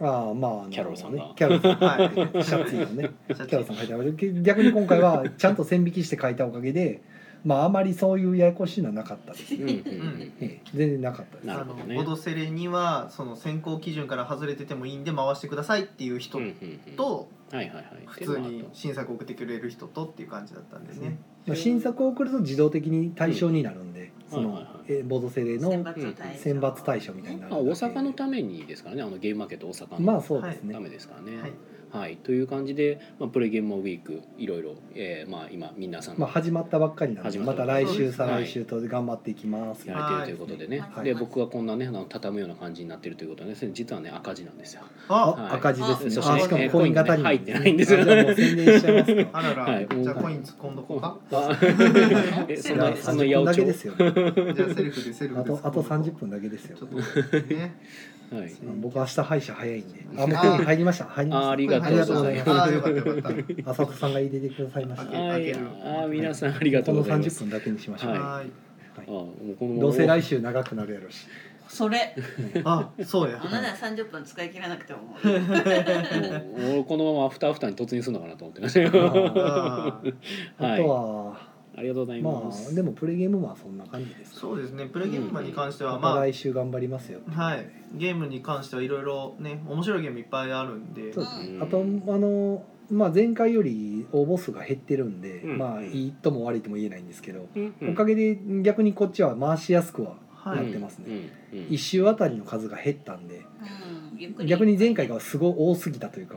[0.00, 1.24] ああまあキャロルさんが。
[1.24, 1.74] ねキャロルさん。
[1.76, 2.44] はい。
[2.44, 3.10] シャツのね。
[3.28, 7.00] キャロルさん書いてある逆に今回はちゃんと線引きして書いたおかげで
[7.44, 11.46] まああまりそういうややこしいのはなかったです、うんうんうんええ全然なかったです。
[11.46, 11.82] なるほどね。
[11.84, 16.96] あのボドセレにはその選考基準から外れててもいいんで回してくださいっていう人うんうんうん。
[16.96, 17.84] とはいはいはい。
[18.06, 21.18] 普通に新作を送ってくれる人とっていう感じだったんでね。
[21.46, 25.00] まあ、新作を送ると自動的に対象になるんで、その、はいはいはい。
[25.00, 26.42] えボードセレの選抜対象。
[26.42, 31.40] 選抜対象みたいになるまあ、大阪のためにですからねあのゲームマーケット大阪のまあそうですね、ためですからね。
[31.40, 31.52] はい
[31.94, 41.04] はい、という感じで、まあ、プレゲームウィークいろいろ、えーまあ、今皆さんまあ始まったばっかりなんで始まったまた来週再来週と頑張っていきます、やれてるということでね、はい。
[41.04, 44.82] で僕がこんなねあの畳むような感じになってるということで、ね、実はね赤字なんですよ。
[45.08, 46.10] あ、あはい赤字ですね。
[46.10, 48.00] そしてあしかもコインがね入ってないんですよ。
[48.00, 49.88] あじゃあもう宣伝しちゃいますかあらら、はい。
[49.88, 51.16] じゃあコイン突っ込んどこうか。
[51.30, 51.58] あ
[52.48, 56.76] えそんいやなそんな30八百長分だけですよ、ね、じゃあセルフでセルフであとあと突っ込んどこう30分だけですよ。
[56.76, 57.76] ちょっとね
[58.30, 60.06] はい、僕明日歯医者早いんで。
[60.16, 61.04] ああもう入りました。
[61.04, 61.48] 入りました。
[61.48, 62.72] あありがとうございます。
[62.72, 63.34] よかったよかっ
[63.64, 63.70] た。
[63.70, 65.18] 浅田さんが入れてくださいました。
[65.18, 67.40] あはい、あー皆さんありがとこの30うございます。
[67.40, 68.20] 分だけにしましょう、はい。
[68.20, 68.50] はい。
[69.06, 71.26] あもうこのどうせ来週長くなるやろし。
[71.68, 72.14] それ。
[72.64, 73.40] あそうや。
[73.42, 75.32] あなた30分使い切らなくてももう も
[76.68, 78.90] う俺このままアフターアフターに突入するのかなと思ってましたよ。
[78.94, 80.14] あー。
[80.58, 82.72] あとは、ありがとうございまます。
[82.72, 84.86] あでもプレゲームはそんな感じですそうですね。
[84.86, 87.66] プレゲームに関しては、またま来週頑張りますよあはい。
[87.94, 91.12] ゲームに関してはいろいろね面白いゲームいっぱいあるんで。
[91.12, 91.56] そうですね。
[91.56, 91.62] うん。
[91.62, 95.58] あとあのまあ前回より応募数が減ってるんで、うん。
[95.58, 97.74] まあいいとも悪いとも言えないんですけど、うん。
[97.80, 97.90] うん。
[97.90, 101.06] おかげで逆にこっちは回しやすくははないってますね。
[101.52, 101.58] うん。
[101.58, 101.66] うん。
[101.70, 103.36] 一周あたりの数が減ったんで
[104.12, 104.18] うん。
[104.18, 104.48] ゆっくり。
[104.48, 106.36] 逆に前回がすごい多すぎたというか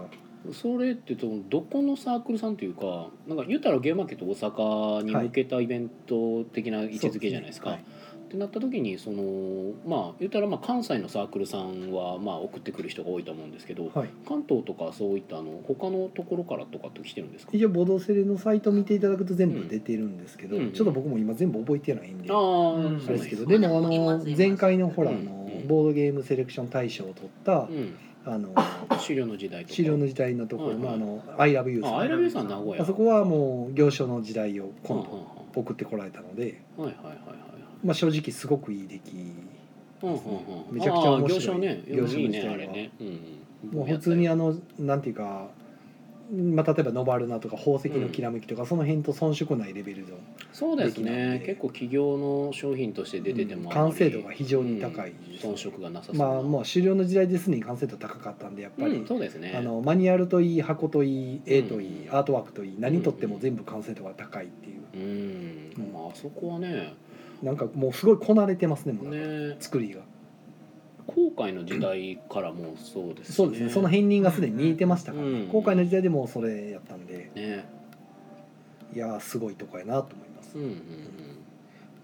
[0.53, 7.71] それってとどこのサークルさんというかなんか言ったらゲームマーケット大阪に向けたイベント的な位置づけじゃないですか。
[7.71, 7.79] そう
[8.27, 17.51] ってなった時にそのまあ言ったらまあ関西のサークルさんはまあ送ってくる人が多いと思うんですけど、はい、はい関東とかそういったあの他のところからとかって来てるんですか？
[17.53, 22.39] 一応ボドセレのサイト見ていただくと全部出てるんですけど、うんちょっと僕も今全部覚えてないんで、ああ、
[22.73, 27.69] うんあれですけどでもあの前回のほらあうんのうんボードゲームセレクション大賞を取ったなん
[28.29, 29.73] あのうん、終了の時代とか。
[29.73, 30.69] 資料の時代のところ。
[30.69, 30.83] はいはい。
[30.83, 31.93] のあの「I love you」さん。
[31.95, 32.81] あアイラビューさん名古屋。
[32.81, 37.37] あそこはもう行商の時代を今度送ってこられたので、うんはいはいはいはい。
[37.83, 39.11] まあ、正直すごくいい出来。
[40.03, 40.17] うんうんう
[40.73, 40.75] ん。
[40.75, 41.39] めちゃくちゃ面白い。
[41.39, 41.83] あー業者ね。
[41.87, 42.57] 業者の時代は。
[42.57, 45.47] ね、うんうん、もう普通にあのなんていうか、
[46.29, 50.17] まあ、例えばノバルナとか宝石のきらめきとか、その辺と遜色ないレベルの
[50.51, 51.39] そうですできなんで。
[51.39, 56.25] ね結構企業の商品として出てても、うん完成度が非常に高いうん遜色がなさそうな。
[56.25, 59.53] まあもう終了の時代ですでに完成度高かったんでやっぱり、うん、そうですね。
[59.57, 62.15] あのマニュアルといい箱といい絵といい、うん。
[62.15, 64.83] アートワークといい何とっても全部完成度が高いっていう。
[64.93, 65.93] うん、うん。
[65.93, 66.95] まああそこはね。
[67.41, 69.55] なんかもうすごいこなれてますねもうね。
[69.59, 70.01] 作りが
[71.07, 73.35] 後悔の時代からもうそうですね。
[73.35, 73.69] そうですね。
[73.69, 75.47] その片鱗がすでに見えてましたから、うん。
[75.47, 77.31] 後悔の時代でもうそれやったんで。
[77.35, 77.65] ね。
[78.93, 80.79] いやーすごいとこやなと思います、うんうんうん。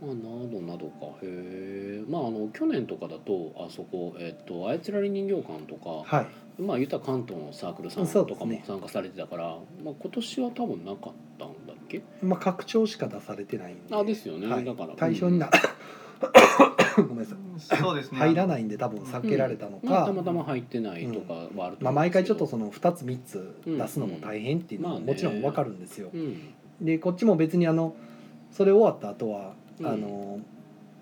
[0.01, 1.05] まあ、などなどか。
[1.21, 6.27] へえまああの去年とかだとあそこえっと操られ人形館とか、はい。
[6.61, 8.63] まあ言ったら関東のサークルさんとかもそうですね。
[8.67, 12.01] 参加されてたから、まあ今年は多分なかったんだっけ？
[12.21, 13.95] まあ拡張しか出されてないんで。
[13.95, 14.65] あですよね、はい。
[14.65, 15.49] だから対象にな、
[17.07, 17.35] ごめんなさ
[17.75, 17.77] い。
[17.77, 18.17] そうですね。
[18.19, 21.69] 入らないんで多分避けられたのか、まあ、たまたま入ってないとかはあると思う。
[21.69, 21.71] ん。
[21.71, 24.95] ですけど、まあ、毎回ちょっとその2つ3つ出すのも大変っていうのうん。
[24.95, 26.09] はもちろん分かるんですよ。
[26.13, 26.37] うん。
[26.81, 27.95] でこっちも別にあの
[28.51, 29.87] それ終わった後はうん。
[29.87, 30.39] あの、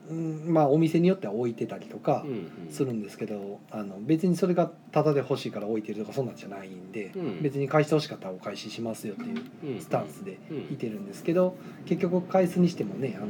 [0.09, 2.25] うん、まあお店によっては置いてたりとか
[2.69, 7.41] するんですけど、あの別にそれがタダで欲しいから置いてるとかそんなんじゃないんで、うん。
[7.41, 9.81] 別に返してほしかったらお返ししますよっていううん。
[9.81, 10.57] スタンスでうん。
[10.73, 13.27] いてるんですけど結局返すにしてもねあの、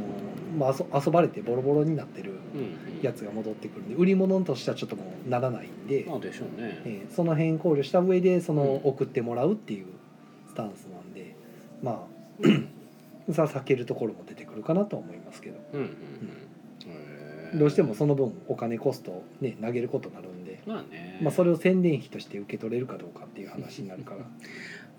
[0.57, 2.39] まあ、遊遊ばれてボロボロになってる
[3.01, 6.05] やつが戻ってくるんで売り物としてはちょっともうならないんで。
[6.07, 8.89] まあでしょうね、えーその辺考慮した上でそのうん。
[8.89, 9.85] 送ってもらうっていう
[10.47, 11.35] スタンスなんで
[11.81, 12.05] ま
[13.29, 15.59] あ さあ避けるところも出てくるかなとは思いますけど。
[15.73, 15.97] うんうんうん。
[17.53, 24.17] どうしてもその分お金コストね投げることになるんで、まあね、まあ、それを宣伝費として受け取れるかどうかっていう話になるから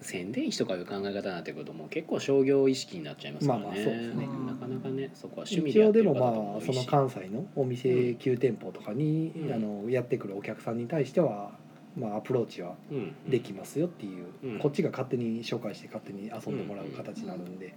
[0.03, 4.27] 宣伝費とかいう考え方になってくるともう結構商業意識になっちゃいますからね,、まあまあそうですね。
[4.27, 11.51] なかなかねそこは趣味一でやってる応でもま方も多いしあその関西のお店9店舗とかに、うんあのやってくるお客さんに対しては、
[11.97, 13.15] まあ、アプローチはうん。
[13.29, 14.59] できますよっていう、うん。
[14.59, 17.75] こっちが勝手に紹介して勝手に遊んでもらう形になるんで、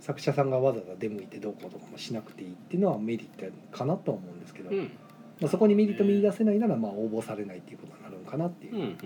[0.00, 4.90] 作者さんがわざわざ出向いてどうこうとかもしなくていいっていうのはメリットかなとは思うんですけど、うん。
[5.40, 8.96] まあ、そこにメリット見出せないならまあ応募されないっていうことになるのかなっていう、うんうんうん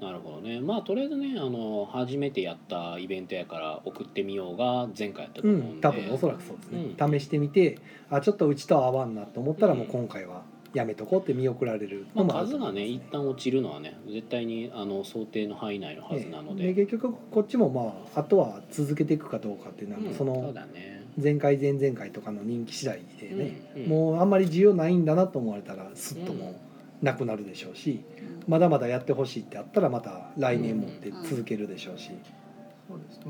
[0.00, 0.60] なるほどね。
[0.60, 7.12] まあとりあえずねあの初めてやったイベントやから送ってみようが前回やったとうん思うんで、多分おそらくそうですね、うん。
[7.20, 12.86] 試してみてあちょっとうちと合わんなと思ったらもううん今回はやめとこうって見送られるまあ、のもあると数が思います。
[12.86, 21.00] ね一旦落ちるのはね絶対にあの想定の範囲内のはずなので、で結局こっちもまああとは続けていくかどうかっていうのは、うんそうだね。
[21.20, 23.88] 前回前々回とかの人気次第でね、うんうん。
[23.88, 26.54] もうあんまり需要ないんだなと思われたらスッともう
[27.02, 28.04] なくなるでしょうし、
[28.46, 32.10] まだまだやってほしいってあったらまた来年もって続けるでしょうし、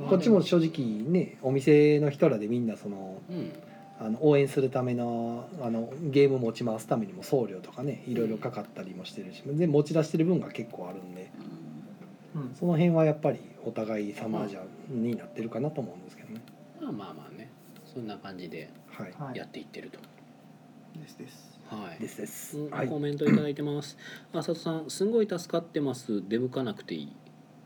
[0.08, 3.52] こっちも正直ねお店の人らでみんなそのうん。
[4.02, 11.30] あの応援するためのあのゲーム持ち回すためにも送料とかねいろいろかかったりもしてるしで持ち出してる分が結構あるんで。
[12.34, 12.54] うん。
[12.58, 16.40] その辺はやっぱりお互い様じゃになってるかなと思うんですけどね。
[16.80, 17.50] まあまあまあね。
[17.84, 19.98] そんな感じではい、はいやっていってると。
[20.98, 21.34] ですです。
[21.34, 21.49] はい
[22.00, 22.58] ですです。
[22.58, 23.96] うんはいコメントいただいてます。
[24.32, 26.22] あさとさん、すんごい助かってます。
[26.28, 27.12] 出向かなくていい。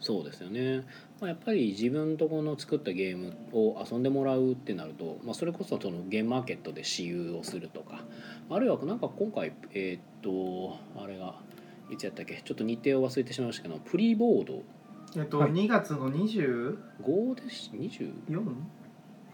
[0.00, 0.84] そうですよね。
[1.20, 8.04] まあ、やっぱり自分とこの作ったゲームを遊んでもらうってなると、まあ、それこそそのゲームマーケットで私有をするとか、
[8.50, 11.36] あるいはなんか今回えーっとあれが
[11.90, 14.62] いつやったっけ、ちょっと日程を忘れてしまいましたけど、プリボード
[15.16, 16.76] えっと、はい2月の 24?
[17.02, 18.12] 5です？20?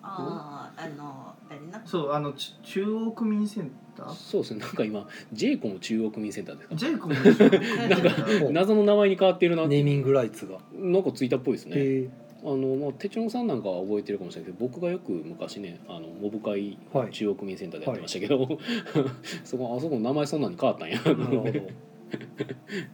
[0.02, 4.12] あああのあれなそうあのち中央区民センター？
[4.14, 4.60] そうですね。
[4.60, 6.74] なんか今 J コム中央区民センターですか？
[6.76, 9.66] ジェイコムの中央区民センターお謎の名前に変わってるな。
[9.66, 10.58] ネーミングライツが。
[10.72, 11.72] なんかついたっぽいですね。
[11.76, 12.08] え
[12.42, 17.12] あのまあ手帳さんなんかは覚えてるかもしれないけど僕がよく昔ねあのモブ会ーはい。
[17.12, 18.48] 中央区民センターでやってましたけど、
[19.44, 21.42] そこあそこの名前そんなに変わったんやなるほど。
[21.52, 21.64] ね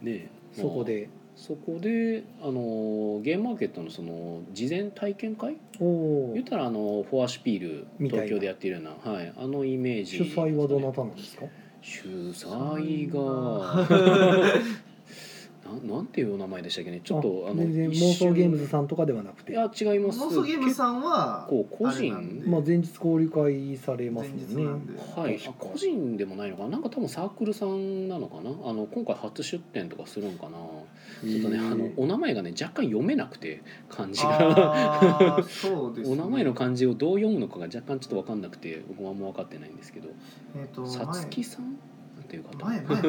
[0.05, 1.09] えそこで。
[1.37, 6.45] そこであのゲームマーケットのその事前体験会言っ。
[6.45, 10.17] たらあのフォアシュピール東京でやっているような、はい、あのイメージ。
[10.17, 11.45] 主催はどなたなんですか？
[11.81, 13.85] 主催が
[15.67, 17.01] なん なんていうお名前でしたっけね？
[17.03, 19.51] ちょっとあの全然妄想ゲームズさんとかではなくて。
[19.51, 20.19] いや違います。
[20.19, 24.93] 妄想ゲームさんは結構個人まあ、前日交流会されますもんね。
[25.15, 26.69] はい、個人でもないのかな？
[26.69, 28.49] なんか多分サークルさんなのかな？
[28.65, 30.57] あの今回初出店とかするんかな？
[31.23, 35.43] ちょっとねあのお名前がね若干読めなくて漢字が。
[35.49, 40.09] そうです、ね、お名前の漢字をどう読むのかが若干ちょっと分かんなくて僕もあんま分かってないんですけど。
[40.55, 41.77] えっ、とさつきさん？
[42.27, 42.65] っていう方。
[42.65, 43.01] 前前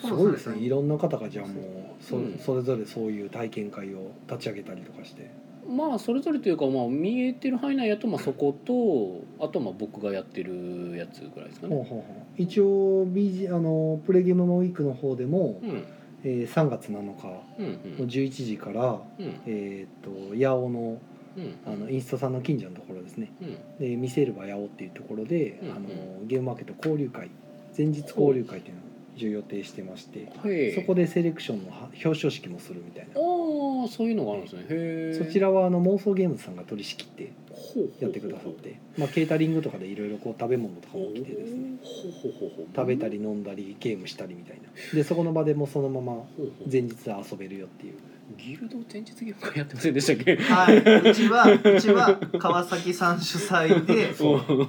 [0.00, 5.30] すごいですねいろんな方がじゃあもうそ,、うんそれぞれそういう体験会を立ち上げたりとかして
[5.68, 11.74] まあそれぞれというか、まあ、見えてる範囲内やとまあそことあとまあ僕がやってるやつぐらいですかね。
[11.74, 15.84] ほうほうほう一応 BG あのプレゲームのウィークの方でも、うん
[16.24, 17.68] えー3月7日のうんう
[18.04, 18.06] ん。
[18.06, 19.40] 11時から、うん。
[19.46, 20.98] えー、と八尾の
[21.36, 21.54] うん。
[21.66, 23.30] あのインストさんの近所のところですね。
[23.40, 23.58] うん。
[23.78, 25.88] で見せれば八尾っていうところで、うんあの
[26.26, 27.30] ゲームマーケット交流会
[27.76, 28.84] 前日交流会っていうのを
[29.16, 33.20] 一応予定してましてはいそこでセレクションのは表彰式もするみたいな。
[33.20, 34.62] ああそういうのがあるんですね。
[34.62, 35.14] へえ。
[35.24, 37.32] そちらはあの妄想ゲームズさんが取り仕切って
[38.00, 41.78] やってくださって、まあ、ケータリングとかでいろいろこう食べ物とかも来てですね。
[42.74, 44.68] 食べたり飲んだりゲームしたりみたいな。
[44.94, 46.24] でそこの場でもそのまま
[46.70, 47.94] 前日遊べるよっていう。
[48.36, 50.36] ギルド前日ゲーム会やってませんでしたっけ？
[50.36, 50.78] はい。
[51.10, 54.14] うちはうちは川崎さん主催で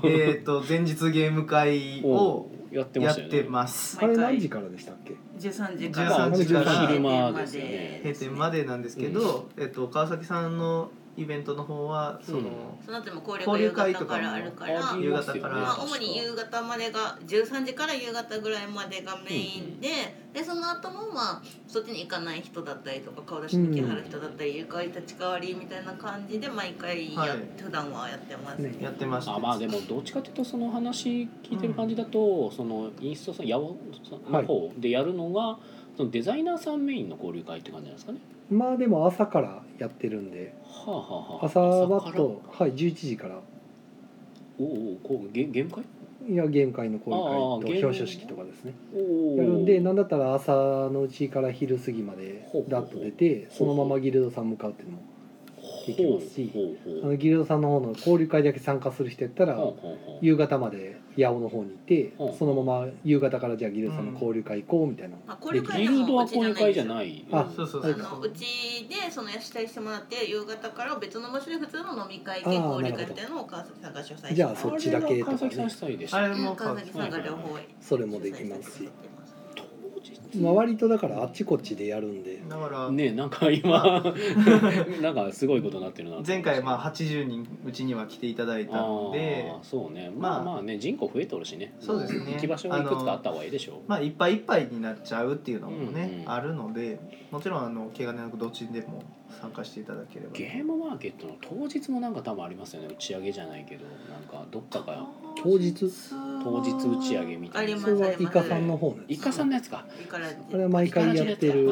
[0.06, 3.44] えっと前日ゲーム会をやってまやっしたよね。
[3.44, 3.98] てます。
[4.02, 12.46] あれ何時からでしたっけ？13時か13ら時から閉店までなんですけど、えっと川崎さんのイベントの方はその、うん。
[12.86, 14.94] その後も交流会夕方からあるから。
[14.94, 19.90] あ夕方からまあ、主に夕方までが13時から夕方ぐらいまでがメインで,、
[20.34, 27.30] でその後もまあそっちに行かない人だったりとか顔出しに来はる人だったり、ゆかり立ち代わりみたいな感じで毎回や、はい。
[27.62, 29.36] 普段はやってます、ねやってました。
[29.36, 33.78] あまあでもどっちかというとその話聞いてる感じだと、そのインストさん八尾
[34.30, 35.60] の方でやるのが、
[35.98, 38.20] そのデザイナーさんメインの交流会って感じなんですかね。
[38.50, 41.46] まあでも朝からやってるんではあはあはあ。
[41.46, 43.40] 朝はとはい11時から
[44.60, 45.84] おうおうこうゲゲーム会？
[46.28, 48.74] いやゲーム会の交流会と表彰式とかですね。
[49.38, 55.04] やるんでなんだったら朝のうちから昼過ぎまでほうほうダッと出てそのままギルドさん向かうっていうのも
[55.90, 56.52] できますし
[57.04, 59.58] あのギルドさんの方の交流会だけ参加する人やったら
[60.22, 65.18] 夕方まで八尾の方に行ってそのまま夕方からじゃあギルドさんの交流会行こうみたいな。
[65.28, 67.26] まあ、交流会ギルドは交流ゃない会じゃない。
[67.32, 68.30] あそうそうそうう。
[68.32, 75.14] ちでその主催してもらって夕方から別の場所で普通の飲み会兼あー交流会みたいなのを川崎さんが主催してじゃあそっちだけとかね。
[75.14, 76.18] あれは川崎さん主催でした。
[76.18, 77.58] あれも川崎さんが両方。
[77.82, 78.90] それもできますし
[80.36, 82.40] まあ割とだからあっちこっちでやるんで。
[82.48, 84.04] だから、ねなんか今
[85.02, 89.52] なんかすごいことになってるなと思前回まあ80人うちには来ていただいたので。
[89.52, 90.12] あーそうね。
[90.16, 91.74] まあまあまあね人口増えとるしね。
[91.80, 92.34] そうですね。
[92.34, 93.76] 行き場所がいくつかあった方がいいでしょう。
[93.88, 97.00] まあいっぱいいっぱいになっちゃうっていうのもね、うんうんあるので
[97.32, 99.02] もちろんあの気兼ねなくどっちにでも
[99.42, 100.32] 参加していただければ。
[100.34, 102.90] ゲームマーケットの当日もなんか多分ありますよね。
[102.92, 103.86] 打ち上げじゃないけど。
[103.86, 105.08] なんかどっかが
[105.42, 105.74] 当日
[106.44, 106.72] 当日。
[106.72, 107.80] 打ち上げみたいな。
[107.80, 109.86] それはイカさんの方のイカさんのやつか。
[110.00, 111.70] いいからあれは毎回やってる。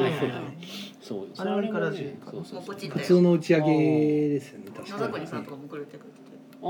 [1.00, 2.04] そうあれはイカラジ。
[2.04, 2.54] ねそうそうそう。
[2.56, 4.70] もうポチッ普通の打ち上げですよね。
[4.76, 5.12] 確野かに。
[5.12, 6.12] 田国さんとかもくれてくれてて
[6.62, 6.68] ああ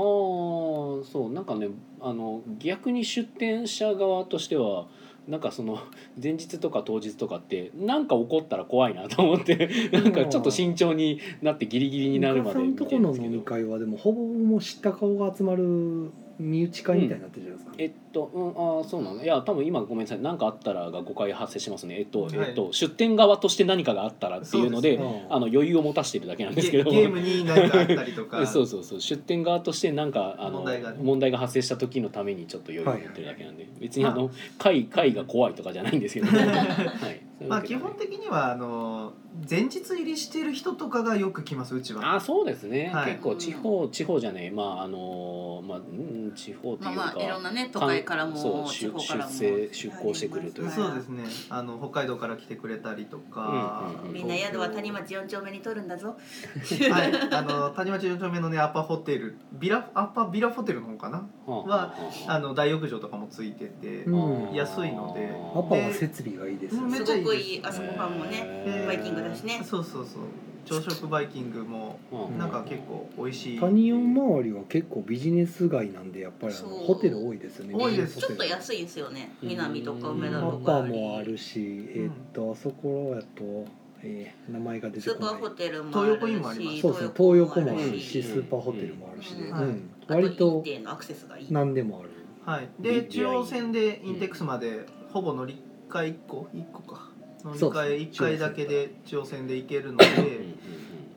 [1.05, 1.33] そう。
[1.33, 1.69] なんかね
[2.01, 4.87] あの逆に出店者側としては
[5.29, 5.79] なんかその
[6.21, 13.07] 前日とか当日とかってなんか起こったら怖いなと思ってなんかちょっと慎重になってギリギリになるまで見てるんですけど。
[13.11, 19.21] この飲み会はでもほぼもう知った顔が集まる身内会みたいになってるじゃないですか、えっと、うん、ああそうなの。
[19.21, 20.21] いや多分今ごめんなさい。
[20.21, 21.99] 何かあったらが誤解発生しますね。
[21.99, 22.33] えっと、はい。
[22.33, 25.27] えっと出店側として何かがあったらっていうのでそうですね。
[25.29, 26.89] あの余裕を持たしているだけなんですけど。
[26.89, 28.45] ゲゲームに何かあったりとか。
[28.47, 29.01] そうそうそう。
[29.01, 30.97] 出店側として何かあの問題がね。
[31.01, 39.13] 問題が発生した時のためにちょっと余裕を持ってるだけなんで、別にあの会会が怖いとかじゃないんですけど、 はい、まあ基本的にはあの
[39.49, 42.15] 前日入りしてる人とかがよく来ますうちは。
[42.15, 43.13] あそうですね、はい。
[43.13, 49.31] 結構地方地方じゃねえまああのまあうん地方っていうか、まあまあいろんなね都会からもそう地方からも。
[49.31, 50.71] 出出出向してくるという。
[50.71, 51.23] そうですね。
[51.49, 54.13] あの北海道から来てくれたりとか、うんうんうん。
[54.13, 56.17] みんな宿は谷町四丁目に取るんだぞ。
[56.91, 57.33] はい。
[57.33, 61.27] あの谷町4丁目のねアパホテルビラアパビラホテルの方かな？
[61.45, 61.95] は
[62.27, 64.53] あの大浴場とかもついてて、うん。
[64.53, 65.29] 安いので。
[65.55, 66.87] アパは設備がいいですよね。
[66.87, 69.61] うんめっすちゃいいごくいい朝ごはんもねバイキングだしね。
[69.63, 70.23] そうそうそう。
[70.65, 71.99] 朝食バイキングも
[72.37, 73.59] なんか結構美味しい。
[73.59, 77.73] 谷オ周りは結構ビジネス街なんでやっぱりホテル多いですよね。
[77.75, 78.19] 多いです。
[78.19, 79.31] ちょっと安いですよね。
[79.41, 80.81] 南とか梅田アとか。
[80.81, 81.59] パもあるし
[81.95, 83.65] えーっとあそこやと、
[84.03, 87.11] えー名前が出てスーパーこないホテルも東横インもありますそうですね。
[87.17, 87.99] 東横もあるうん。
[87.99, 89.89] しスーパーホテルもあるしで、うん。
[90.07, 91.47] 割とインテのアクセスがいい。
[91.49, 92.09] 何でもある。
[92.45, 92.63] はい。
[92.63, 97.09] いいで中央線でインテックスまでほぼ乗り換え1個？1個か
[97.43, 100.05] 乗りそう換え1回だけで抽選で行けるので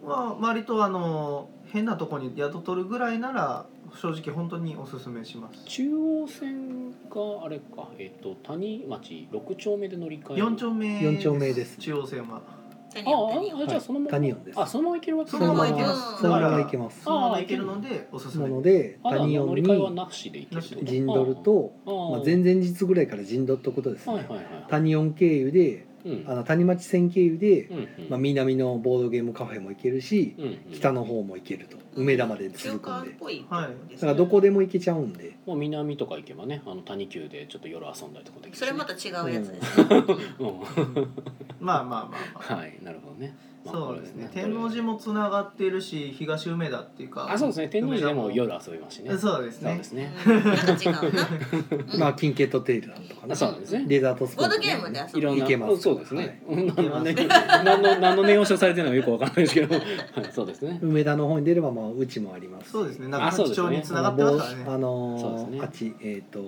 [0.07, 3.67] まあ割とあの変なとこに宿取るぐらいなら
[3.97, 5.65] 正直本当におすすめします。
[5.65, 6.97] 中央線が
[7.45, 7.89] あれか。
[7.99, 12.41] えっ、と谷町六丁目で乗り換え4丁目四丁目です中央線は。
[12.95, 14.61] 何ああじゃあそのまま、谷音です。
[14.61, 18.45] あそのまま行けるわけそのまま行けまますすそのままだから行けますそのまま行けるのでおすすめ。
[18.45, 24.47] なのであ谷乗音り換えはに陣取るとまあ、前々日ぐらいから陣取っとくことですね、はいはいはい。
[24.69, 26.25] 谷音経由でうん。
[26.27, 27.89] あの谷町線経由で、うんうん。
[28.09, 30.59] まあ、南のボードゲームカフェも行けるし、うんうん。
[30.73, 31.77] 北の方も行けると。
[31.95, 33.11] 梅田まで中続くんで。
[33.11, 33.57] 華っぽいとこ
[33.89, 35.37] ですだからどこでも行けちゃうんで。
[35.47, 38.59] まあ、南とか行けばねあの谷急でちょっと夜遊んだりとかできるし。
[38.59, 40.05] それまた違うやつですね。
[40.41, 41.09] うん。
[41.61, 42.55] まあまあまあまあ。
[42.57, 44.31] はいなるほどね、まあそうですね。
[44.33, 47.69] 天王寺もつながっているし東梅田っていうかあそうですね。
[47.69, 49.17] 天王寺でも夜遊べますしね。
[49.17, 49.71] そうですね。
[49.71, 50.13] そうですね。
[51.99, 53.33] まあキンケットテイルだとかね。
[53.33, 53.85] あそうなんですね。
[53.87, 55.19] デザートスコボードゲームで遊ぶ。
[55.19, 55.43] いろんな。
[55.45, 55.83] 行けます。
[55.83, 57.15] そうですね、何のね
[58.01, 59.85] 何の念押しをされてるのかよくわからないですけど、はい、
[60.33, 60.79] そうですね。
[60.83, 62.73] 梅田の方に出ればまあうちもあります。
[62.73, 63.09] そうですね。
[63.17, 63.69] あそうですね。
[63.69, 64.65] 中八町につながってますからね。
[64.67, 65.61] あのそうですね。
[65.63, 66.41] あっちえっ、と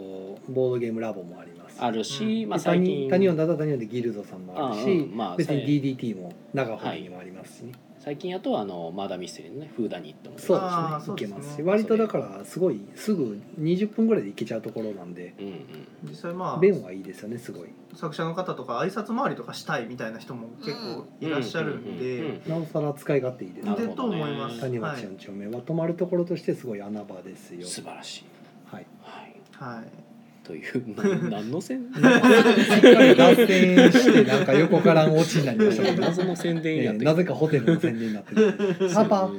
[0.48, 2.50] ボードゲームラボもありますあるし、うん。
[2.50, 3.10] まあで最近。
[3.10, 7.72] 谷谷音だったら谷音でギルドさんもあるし、あうんまあ別に最 DDT も長堀にもありますしね、
[8.04, 10.38] 最近やとあのマーダーミステリーのねフーダニットも。
[10.38, 10.76] そうですね。
[11.06, 15.34] 行けますしそうですね割とだからすごいすぐ20分ぐらいで行けちゃうところなんで。
[15.38, 15.64] うんうん。
[16.04, 17.68] 実際まあ便はいいですよねすごい。
[17.94, 22.18] 作者の方とか挨拶回りとかしたいみたいな人も結構いらっしゃるんで。
[22.18, 23.88] うんなおさら使い勝手いいですね。
[23.96, 24.60] と思います。
[24.60, 24.96] 谷はい。
[24.96, 27.66] 町4丁目は泊まるところとしてすごい穴場ですよ。
[27.66, 28.24] 素晴らしい。
[28.66, 28.86] はい。
[29.00, 29.34] はい。
[29.78, 30.03] はい
[30.44, 38.54] というな何の線しっかり脱線してなんか横からんオチになりましたけど、 謎の宣伝えやってーなぜかホテルの宣伝になってる
[38.94, 39.32] パパ。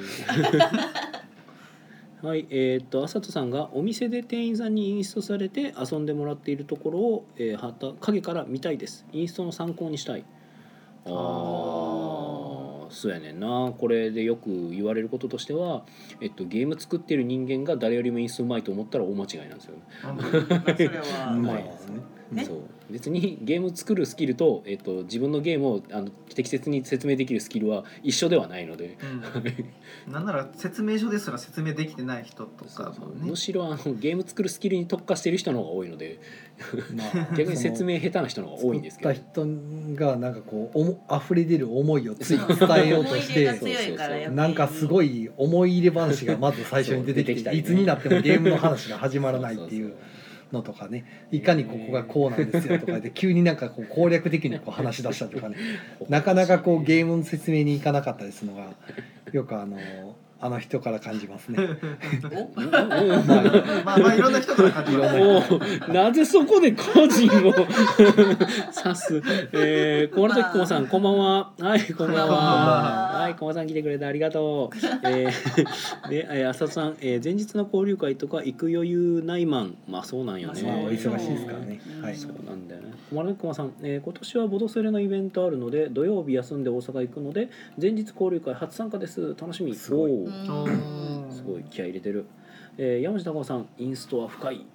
[2.23, 9.05] はい、えーっと、あさとさんがお店で店員さんにインストされて遊んでもらっているところを、えー、はた影から見たいです。
[9.13, 10.25] インストの参考にしたい。
[11.05, 11.11] ああ、
[12.89, 13.73] そうやねんな。
[13.77, 15.83] これでよく言われることとしては、
[16.21, 19.81] えっと、ゲーム作ってる人間が誰よりもインストうまいと思ったら大間違いなんですよね。
[20.75, 21.99] それはう まはいいですね
[22.31, 22.45] ね。
[22.45, 22.57] そう。
[22.89, 28.97] 別にゲーム作るスキルと、えっと、自分のゲームをあの適切に説明できるスキルは一緒ではないので。
[30.07, 33.15] うん、なんなら説明書ですら説明できてない人とそうかもね。
[33.19, 36.19] そうむしろあのゲーム作るスキルに特化している人の方が多いので。
[36.95, 39.13] まあ 逆に説明下手な人の方が多いんですけど。
[39.13, 42.47] 作った人がなんかこうおも溢れ出る思いをつい伝
[42.85, 49.95] えようとしてなんかすごい思い入れ話がまず最初に出てきていつになってもゲームの話が始まらないっていう
[50.51, 55.57] のとかねいかにここがこうなんですよとかで急になんかこう攻略的にこう話し出したりとかね。
[56.09, 58.73] なかなかこうゲームの説明に行かなかったりするのが
[59.31, 59.77] よくあの
[60.41, 61.57] あの人から感じますね。
[62.55, 67.53] まあまあまあいろんな人から感じますおーなぜそこで個人を？
[68.85, 69.23] 指す、
[69.53, 71.51] えー、小原時子さんこんばんは。
[71.59, 72.35] はいこんばんは。
[72.35, 73.19] は。
[73.21, 74.77] はい小原さん来てくれてありがとう。
[75.03, 79.75] えー、で、えー、浅田さん、えー、前日の交流会とか行く余裕ないマン。
[79.87, 81.79] まあそうなんよね、まあお忙しいですからね。
[82.01, 82.15] はい。
[82.15, 82.87] そうなんだよね。
[83.09, 87.49] 小丸熊さん、えー今年はボドセレのイベントあるので土曜日休んで大阪行くので
[87.81, 89.35] 前日交流会初参加です。
[89.39, 89.73] 楽しみ。
[89.73, 90.24] すごい
[91.31, 92.25] すごい気合い入れてる、
[92.77, 94.65] えー、山下孝さんインストは深い。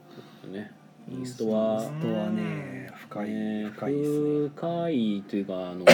[0.50, 0.72] ね。
[1.10, 4.48] インストはインス人はね深いね深いですね。
[4.54, 5.84] 深いというかあの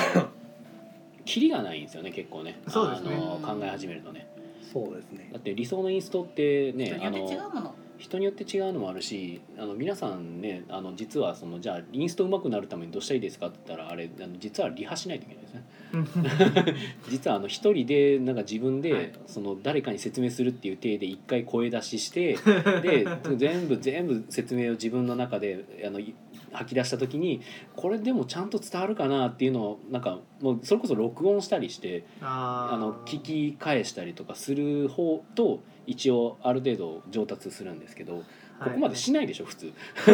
[1.24, 2.60] キリがないんですよね結構ね。
[2.68, 3.14] そうですね。
[3.14, 4.28] あの考え始めるとね。
[4.72, 5.30] そうですね。
[5.32, 5.38] だ。
[5.38, 15.64] って理想のインストってね人によって違うもの人によって違うのもあるしあの皆さんねあの実はそのじゃあインスト上手くなるためにどうしたらいいですかって言ったらあれあの実はリハしないといけないですね。
[17.08, 19.12] 実はあの一人でなんか自分で、はい。
[19.26, 22.36] その誰かに説明するっていう体で一回声出しして
[22.82, 26.14] で全部全部説明を自分の中であのい
[26.52, 27.40] 吐き出した時に
[27.74, 38.24] これでもちゃんと伝わるかなっていうのをなんかもうそれこそ録音したりしてああの聞き返したりとかする方と一応ある程度上達するんですけど、
[38.62, 39.72] ここまでしないでしょ普通。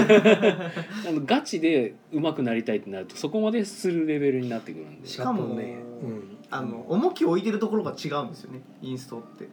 [1.09, 5.07] あのガチで上手くなりたいってなるとそこまでするレベルになってくるんで。
[5.07, 9.49] しかもね、うん、あの重きを置いてるところが違うんですよねインストって。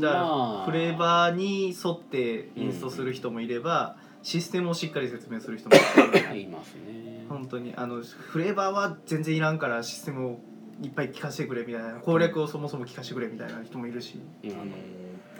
[0.00, 0.64] だからまあ。
[0.64, 5.74] フレーバーに沿ってインストする人もいれば、システムをしっかり説明する人も
[6.34, 7.26] いますね。
[7.28, 7.74] 本当に。
[7.76, 10.40] あのフレーバーは全然いらんからシステムを
[10.82, 11.94] いっぱい聞かせてくれみたいな。
[11.94, 14.20] 攻略をそもそも聞かせてくれみたいな人もいるし。
[14.44, 14.50] うん。
[14.52, 14.64] あの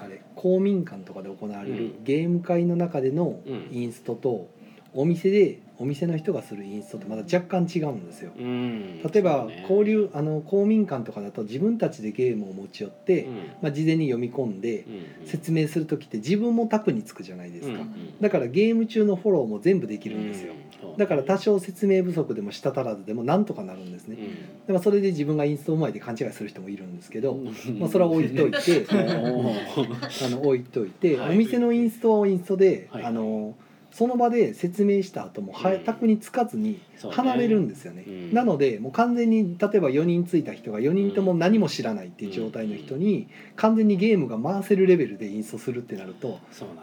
[0.05, 2.05] あれ公民館とかで行われるうん。
[2.05, 3.69] ゲーム会の中でのうん。
[3.71, 4.49] インストと
[4.95, 8.30] お店でお店の人がするインストってまだ若干違うんですよ。
[8.38, 9.03] うん。
[9.03, 13.36] 例えば交流あの公民館とかだと自分たちでゲームを持ち寄って、うん。
[13.62, 14.84] まあ、事前に読み込んで
[15.22, 18.20] うん説明する時って自分もタプにつくじゃないですか、うんうん。
[18.20, 20.62] だからゲーム中のフォローも全部できるんですよ、うん
[20.99, 24.16] だから多少説明不足でも舌足らずでもなんとかなるんですね。
[24.18, 24.66] うん。
[24.66, 27.45] でもそれで自分がインストうまいで勘違いする人もいるんですけど、うん。
[27.78, 29.53] まあ、それは置いといて お
[30.26, 31.36] あの置いといて、はい。
[31.36, 33.05] お店のインストはインストで、はい。
[33.05, 33.55] あの
[33.93, 35.84] その場で説明した後もはうん。
[35.84, 36.80] 卓につかずに
[37.11, 38.05] 離れるんですよね。
[38.07, 38.32] うん。
[38.32, 46.38] なのでもう完全に例えば4人ついた人が4人とも何も知らないっていう状態の人に完全にゲームが回せるレベルでインストするってなると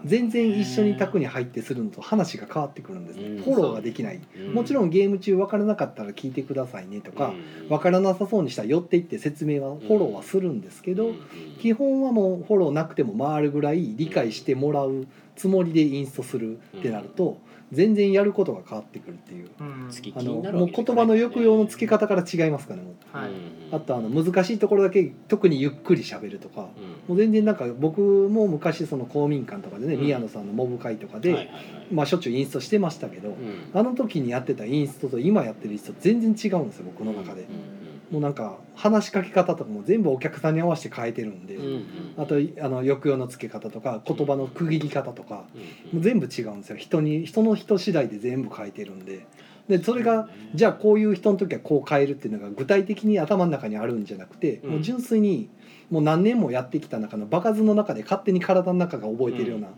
[0.05, 3.43] 全然一緒に卓に入ってするのと話が変わってくるんですねうん。
[3.43, 4.20] フォローができない。
[4.38, 4.39] う。
[4.39, 4.53] ん。
[4.53, 7.70] もちろんゲーム中分からなかったら聞いてくださいねとかうん。
[7.70, 11.16] 分からなさそうにしたら寄っていって説明はフォローはするんですけどうん。
[11.60, 15.07] 基本はもうフォローなくても回るぐらい理解してもらう
[15.40, 17.38] つもりでインストするってなると
[17.72, 19.50] 全然やることが変わってくるっていう。
[19.60, 23.30] あのもう言葉の抑揚の付け方から違いますからね
[23.72, 26.70] あとあの難しいところだけ特にゆっくり喋るとか
[27.08, 30.02] もう全然なんか僕も昔その公民館とかでねうん。
[30.02, 31.50] 宮野さんのモブ会とかで
[31.92, 33.70] まあしょっちゅうインストしてましたけどうん。
[33.74, 37.44] あの時にやってたインストと今やってるインスト全然違うんですよ僕の中で。
[37.44, 37.46] う
[37.86, 41.84] んもうなんか話しかけ方とかも全部お客さんに合わせて変えてるんでうんうん。
[42.18, 45.62] あとあの抑揚の付け方とか言葉の区切り方とかうん
[45.93, 46.78] もう全部違うんですよ。
[46.78, 49.26] 人に人の人次第で全部変えてるんで。
[49.68, 54.70] でそれがじゃあこういう人の時はこう変えるっていうのが具体的に頭の中にあるんじゃなくて、うん。
[54.72, 55.49] もう純粋に
[55.91, 59.70] もう何年もやってきた中の場数の中で勝手に体の中が覚えてるような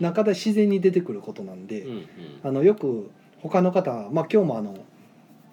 [0.00, 1.86] 中で自然に出てくることなんで、
[2.42, 3.10] あのよく
[3.42, 4.74] 他の方、まあ、今日もあの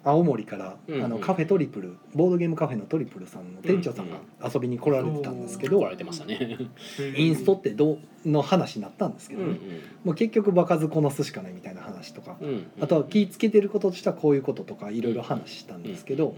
[0.04, 4.18] 青森から、うんあのカフェトリプルボードゲームカフェのトリプルさんの店長さんが
[4.52, 6.58] 遊びに来られてたんですけど、怒られてましたね。
[7.16, 9.42] インストってどうの話になったんですけど
[10.04, 12.36] もう結局場数こなすしかないみたいな話とか。
[12.80, 16.34] あとは気ぃつけてることとしてはこういうこととかいろいろ話したんですけど、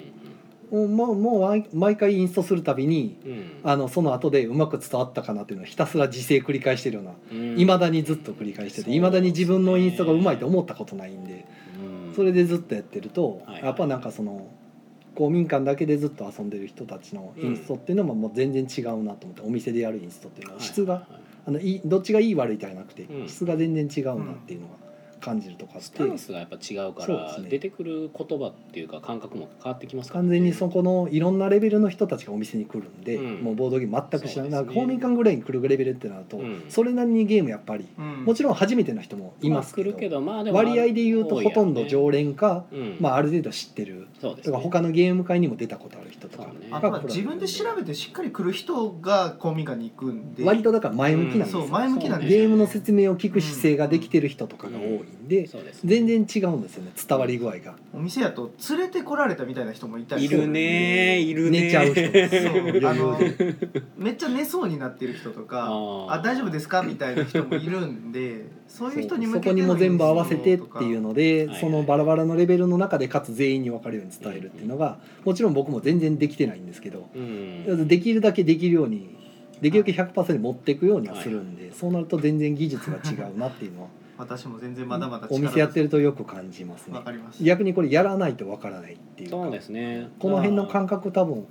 [0.70, 3.16] もうもう毎毎回インストするたびに
[3.62, 7.58] あのその後でうまく伝わったかなっていうのをひたすら自制繰り返してるようなうん。
[7.58, 11.63] いまだにずっと繰り返してていまだに自分のインストがうまいと思ったことないんでうん
[12.14, 13.64] それでずっとやってるとはい。
[13.64, 14.48] やっぱなんかその
[15.14, 21.06] 公民館だけでずっと遊んでる人たちのインストっていうのももう全然違うなと思ってお店でやるインストっていうのは質が
[21.46, 23.28] あのいいどっちがいい悪いじゃなくてうん。
[23.28, 24.74] 質が全然違うなっていうのが
[25.24, 25.86] 感じるとかあって。
[25.86, 33.42] スタンスがやっぱ違うから出てくる言葉っていうか感覚も変わってきますから完全にそこのいろんなレベルの人たちがお店に来るんで、うん。
[33.42, 36.64] もうボードゲーム全く知らない、ねなんか公民館ぐらいに来るレベルってなると、うん。
[36.68, 38.24] それなりにゲームやっぱり、うん。
[38.24, 44.06] もちろん初めての人もいますけど,、けどまあでも割合で言うとほとんど常連か、うんまあ、ある程度知ってる。
[44.20, 44.52] そうですね。
[44.52, 46.48] とか他のゲーム会にも出たことある人とか。
[46.70, 50.44] あとは自分で調べてしっかり来る人が公民館に行くんで。
[50.44, 61.62] 割とだから前向きなんです前向きなんですゲームの説明を聞く姿勢ができてる人とかが多いんで、そうで全然違うんですよね伝わり具合が、お店やと連れてこられたみたいな人もいたりすいるねいるね。
[61.62, 63.18] 寝ちゃう人そうあの
[63.96, 65.68] めっちゃ寝そうになってる人とか
[66.08, 77.88] あ大丈夫ですかみたいな人もいるんでそういう人に向そけてのこにも全部合わせてっていうのではいそのバラバラのレベルの中でかつ全員に分かるように伝えるっていうのがもちろん僕も全然できてないんですけどうん。
[77.88, 79.14] できるだけできるように
[79.60, 86.96] できるだけ100%持っていくようにはするんでそうなると全然技術が違うなっていうのは私も全然まだまだお店やってるとよく感じますね。
[86.96, 87.42] わかります。
[87.42, 89.36] 逆にこれやらないと分からないっていうか。
[89.36, 90.08] そうですね。
[90.18, 91.46] この辺の感覚多分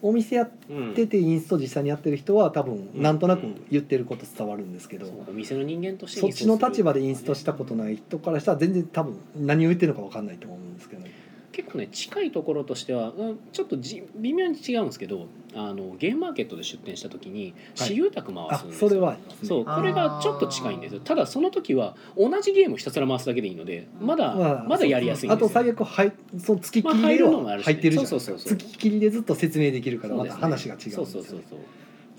[0.00, 11.02] お店やっうんててインスト実際にやってる人は多分なんとなく言ってること伝わるんですけどお店の人間としてそっちの立場でインストしたとことない人からしたら全然多分何を言ってるのか分かんないと思うんですけど。
[11.02, 11.27] ね
[11.58, 17.88] 結構ね近いところとしてはうんちょっとじ微妙に違うんですけどあのゲームマーケットで出店した時にはい。
[17.88, 19.48] 私有宅回あすんですよ、それはありますね。
[19.48, 21.00] そうこれがちょっと近いんですよ。
[21.00, 25.48] ただその時は同じゲームひたすら回すだけでいいのでまだ、まあまだやりやすいんあですよ。
[25.48, 27.72] と最悪はいその月切りではるのもあるしね。
[27.72, 28.68] 入ってるじゃないですかそうそうそうそう。
[28.68, 31.58] 月切りでずっと説明できるからま話が違うんですよそうそうそうそう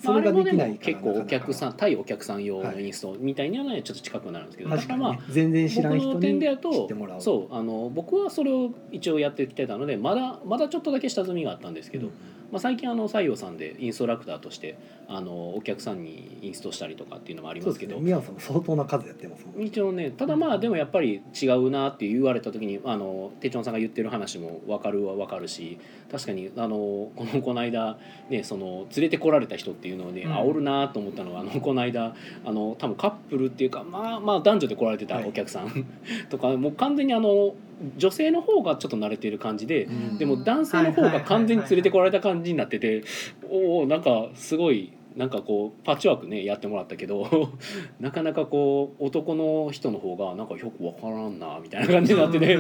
[0.02, 6.88] それができない結構お客さんん対お客さん用のインストみたいにはねちょっと近くなるんですけどだ確かまあね全然知僕らん人の点でやにると。
[7.20, 12.14] そうあの僕はそれを一応やってきてたのでまだまだちょっとだけ下積みがあったんですけど、うん
[12.52, 14.78] まあ、最近あの西洋さんでインストラクターとして
[15.08, 18.02] あのお客さんにインストしたりとかっていうのもありそうですけど、ね。
[18.02, 25.80] 宮野さんも相当な数やってますもん一応ねただまあでもやっぱり違うなって言われた時にあの手帳さんが言ってる話も分かるは分かるし
[26.12, 26.78] 確かにあの
[27.16, 27.98] このこの間
[28.30, 30.34] ねその連れてこられた人っていうのをね、うん。
[30.34, 35.86] あおるなと思ったのはあのこの間あの多分カップルっていうかまあまあ男女で来られてたはいお客さん、
[36.30, 37.54] とかもう完全にあの
[37.98, 39.86] 女性の方がちょっと慣れている感じで。
[39.86, 43.04] うんでも男性の方が完全に連れてこられた感じになってて
[43.50, 47.50] おおなんかすごいなんかこうパッチワークねやってもらったけど
[48.00, 52.58] なかなかこう男の人の方がなんかよくわからんなみたいな感じになってて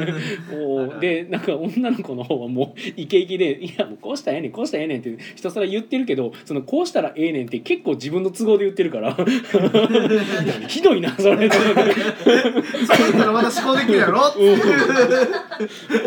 [0.54, 9.16] おーでなんか女の子の方はもうイケイケで「いやもうこうしたらええねんこうしたらええねん」ってひたすら言ってるけどそのこうしたらええねんって結構自分の都合で言ってるから。
[10.68, 11.50] ひどいなそれ。
[11.50, 11.64] そう
[12.26, 14.34] 言ったらまだ思考できるやろ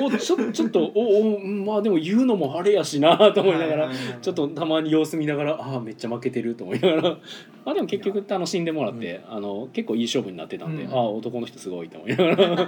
[0.03, 3.91] おちょちょっとおおまあでも言うのもあれやしなと思いながら
[4.21, 7.03] ちょっとたまに様子見ながらああめっちゃ負けてると思いながら。
[7.65, 10.93] まあでも結局楽しんでもらって、あの結構いい勝負になってたんで、うん。
[10.93, 12.37] ああ男の人すごいと思いながら。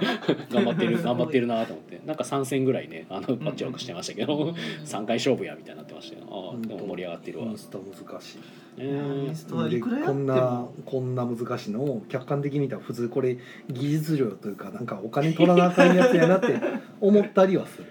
[0.51, 2.01] 頑張ってる頑張ってるなと思って。
[2.05, 4.53] なんか3戦ぐらいねあのパッチワークしてましたけど、
[4.85, 6.25] 3回勝負やみたいになってましたよ。
[6.29, 7.45] ああでも盛り上がってるわ。
[7.45, 7.57] イン。
[7.57, 8.65] スタ難しい。
[8.77, 13.37] ねインストはいでくらやってこんなもこんな難しいのを客観的に見たら普通これ
[13.69, 16.59] 技術量というかなんかお金取らなあかんやつやなって
[16.99, 17.85] 思ったりはする、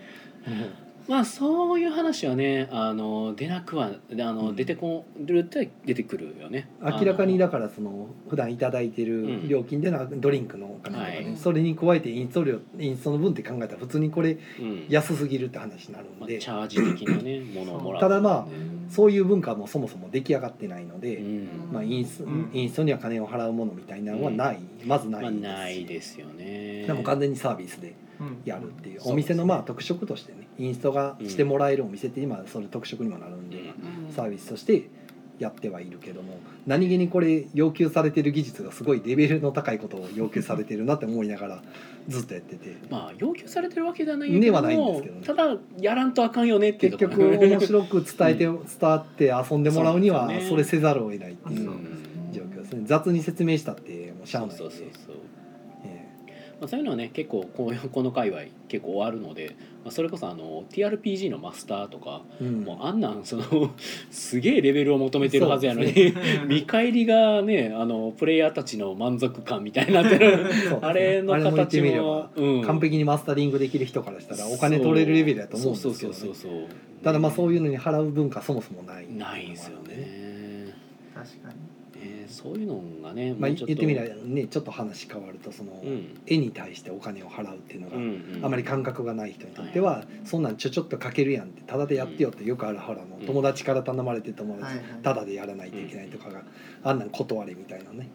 [1.09, 4.57] まあそういう話はねあの出なくはあの、うん。
[4.57, 6.68] 出てこるって出てくるよね。
[6.80, 11.36] 明らかにだだからその普段いただいてる料金でのドリンクのお金とかね、はい。
[11.36, 14.86] それに加えてインスト料インストの分って考えたら普通にこれうん。
[14.88, 18.00] 安すぎるって話になるんまあ、でチャージ的なね ものをもらう。
[18.00, 18.46] ただまあ
[18.88, 21.48] そういう文化もそもそも出来上がってないので、うん。
[21.70, 22.50] まあ、インスうん。
[22.55, 26.84] インストには金を払うものみたいなのはない、まずないまあ、ですないですよね。
[26.86, 27.88] でも完全にサービスで。
[27.88, 28.03] うん
[28.45, 33.59] やるっていう、うんお店のまあ特色としてねインストがしてもらえるお店って今それ特色にもなるんで、
[34.15, 34.89] サービスとして
[35.39, 41.62] やってはいるけども何気にこれ要求されてる技術がすごいレベルの高いことを要求されてるなって思いながら
[42.09, 42.77] ずっとやってて。
[42.91, 45.21] まあ要求されてるわけではないけどもではないんですけどね。
[45.25, 51.79] ただやらんとあかんよねっていう結ところ局面白く伝えて、う伝わって遊んでもらうにはそれせざるを得ないってういうん。
[52.33, 52.83] 状況ですね。
[52.85, 54.59] 雑に説明したってもうしゃあないんで。
[54.59, 55.34] そうそうそうそう、え
[56.61, 62.64] まあ、そういうのはね結構こういうこの界隈結構あるので、まあ、それこそあの TRPG のマスターとか、えうん。
[62.64, 63.44] もうあんなんその
[64.11, 65.92] すげえレベルを求めてるはずやのに、
[66.46, 72.62] 見返りがねあのプレイヤーたちの満足感みたいになってるそうあれの形もば、うん。
[72.62, 76.66] 完璧にマスタリングできる人からしたらお金取れるレベルだと思うんですけど、ね、そうそうそうそう。
[77.02, 79.07] ただまあそういうのに払う文化そもそもない。
[79.11, 80.74] ないんですよね。
[81.14, 86.20] 確かにねそういうのがねまあ、言ってみればねちょっと話変わるとその、うん。
[86.26, 88.02] 絵に対してお金を払うっていうのが、うん
[88.36, 88.44] うん。
[88.44, 94.84] あまり感覚がない人にとっては、そんなんちょちょっとかけるやんってタダでやってよってよくあるほらもう友達から頼まれて友達はいはい。
[95.02, 96.42] タダでやらないといけないとかが、
[96.82, 98.09] あんなん断れみたいなね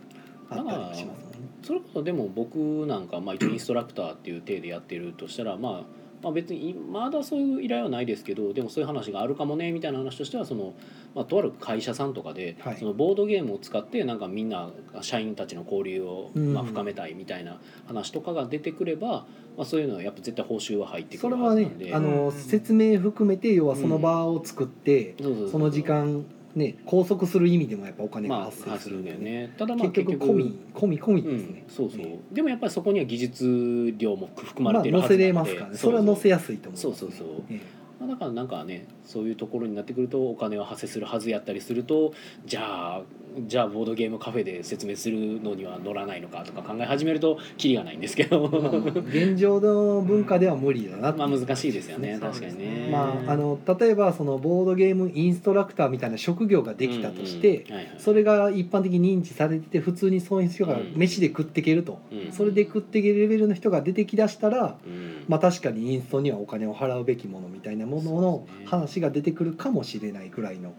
[0.49, 1.49] あったりもしますもんね。
[1.63, 10.73] それこそでも僕なんかまあ一応インストラクターっていう体でやってるとしたらまあまあ別にまだそういう依頼はないですけどでもそういう話があるかもねみたいな話としてはその、
[11.15, 12.77] まあ、とある会社さんとかで、はい。
[12.77, 14.69] そのボードゲームを使ってなんかみんな
[15.01, 16.53] 社員たちの交流を、うん。
[16.53, 19.25] まあ、深めたいみたいな話とかが出てくれば、
[19.57, 21.95] まあ、そういうのはやっぱ絶対報酬は入ってくるそれはねはずなんで。
[21.95, 25.49] あの説明含めて要はその場を作って、そうそうそう。
[25.51, 26.25] その時間
[26.55, 28.71] ね拘束する意味でもやっぱお金がまあ発生するんで。
[28.71, 35.77] 発するんだよね、ねただまあ結局込み込み込みですね、うん、そうそう、ねでもやっぱりそこには技術量も含まれまあてるは載せれずなので、ますからね。
[35.77, 37.27] それは載せやすいと思うそうそうそう。
[37.49, 37.59] え
[37.99, 42.13] まあだからなんかねそういうところになってくるとお金は発生するはずやったりすると
[42.45, 43.01] じゃあ
[43.47, 52.17] じゃあボードゲームカフェで説明するのには乗らないのかとか考え始めるとキリがないんですけど、えまあ現状の文化では無理だなまあ難しいですよね。
[52.19, 52.69] 確かにね。
[52.69, 52.89] ね。
[52.91, 57.65] まあ、あの例えばそのボードゲームインストラクターみたいな職業ができたとして、
[57.97, 62.31] それが一般的に認知されてて普通にそういう人が飯で食っていけると、うん。
[62.31, 65.25] それで食っていけるレベルの人が出てきだしたら、うん。
[65.27, 70.73] まあ、確かにインストにはお金を払うべきものみたいなものの話が出てくるかもしれないぐらいの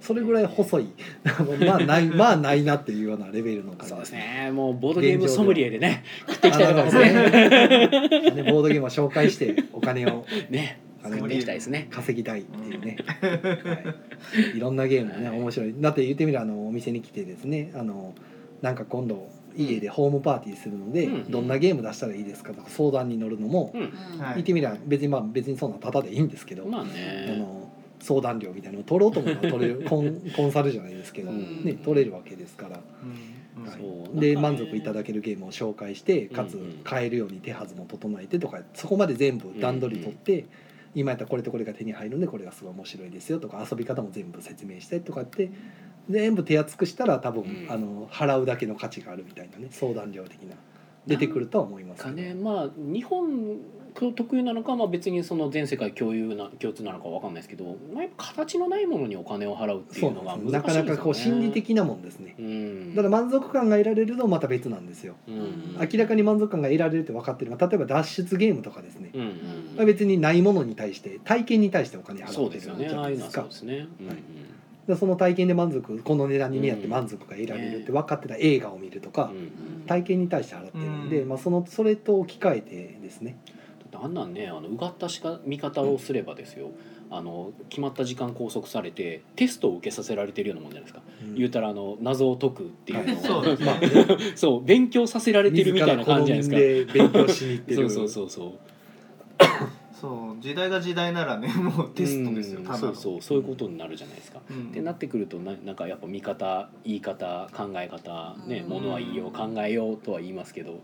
[0.00, 0.88] それぐらい細い。
[1.64, 4.50] まあないまあないなっていうようなレベルの感じそうですね。
[4.52, 8.30] もうボードゲームソムリエでね食っていきたいところですあね。
[8.42, 11.88] ねボードゲームを紹介してお金をねあの食っていきたいですね。
[11.90, 13.94] 稼ぎたいっていうね、は
[14.54, 15.38] い、いろんなゲームねはい。
[15.38, 15.74] 面白い。
[15.78, 18.14] だって言ってみればあのお店に来てですねあの
[18.62, 26.84] なんか今度家でホームパーティーするので、うんどんなゲーム出したらいいですかとか相談に乗るのも、言ってみれば別にまあ別にそんなタダでいいんですけど、まあ。
[26.84, 27.66] の
[28.00, 31.64] 相談料みたいなのを取ろうと思えば取れる コンコンサルじゃないですけど、うん。
[31.64, 32.80] ね、取れるわけですから、
[34.14, 36.60] で満足いただけるゲームを紹介してかつうん。
[36.60, 40.44] うん買えるように手はずも整えてとかそこまで全部段取り取って、
[40.94, 45.50] 今やったらこれとこれが手に入るんでこれがすごい面白いですよとか遊び方も全部説明してとかって
[46.08, 47.66] 全部手厚くしたら多分、うん。
[47.68, 50.56] あの払うだけの価値があるみたいなね相談料的な
[51.06, 52.22] 出てくるとは思いますかけど。
[52.22, 53.58] ねまあ日本
[54.12, 60.52] 特有なのか、まあ、別にその全世界共有な共通なのかわかんないですけど、まあ、やっぱ形のないものにお金を払うっていそううのが難しいんですよね。
[60.52, 62.34] なかなかこう心理的なもんですね。
[62.38, 62.94] うん。
[62.94, 65.14] だから満足感が得られるのもまた別なんですよ。
[65.26, 65.76] うん。
[65.80, 69.10] 明らかに満足感が得られるって分かってるのは例えば脱出ゲームとかですね。
[69.14, 69.28] うんうん
[69.76, 72.88] まあ別にないものに対して体験に対してお金払ってるそうですよね。
[72.88, 73.88] じゃないですかそうですね。
[74.00, 74.16] うんうん。
[74.86, 79.52] でその体験で満足この値段に見合って満足が得られるって分かってた映画を見るとか、うん
[79.86, 81.28] 体験に対して払ってるんで、うん。
[81.28, 83.36] まあ、そのそれと置き換えてですね
[83.92, 86.70] あんなんねあのうがったしか見方をすればですよ。
[87.10, 91.34] あの決まった時間拘束されてテストを受けさせられてるようなもんじゃないですか、うん。
[91.36, 97.90] 言うたらあの謎を解くっていうのを、まあね そう勉強させられてるみたいな感じじゃないですか自ら好んで勉強しに行ってる。
[97.90, 98.52] そうそうそうそう。
[99.98, 102.66] そう時代が時代ならねもうテストですようん。
[102.66, 104.70] そうそうそういうことになるじゃないですか、うん。
[104.70, 108.68] ってなってくるとななんかやっぱ見方言い方考え方ねうん。
[108.68, 110.80] ものは言いよう考えようとは言いますけど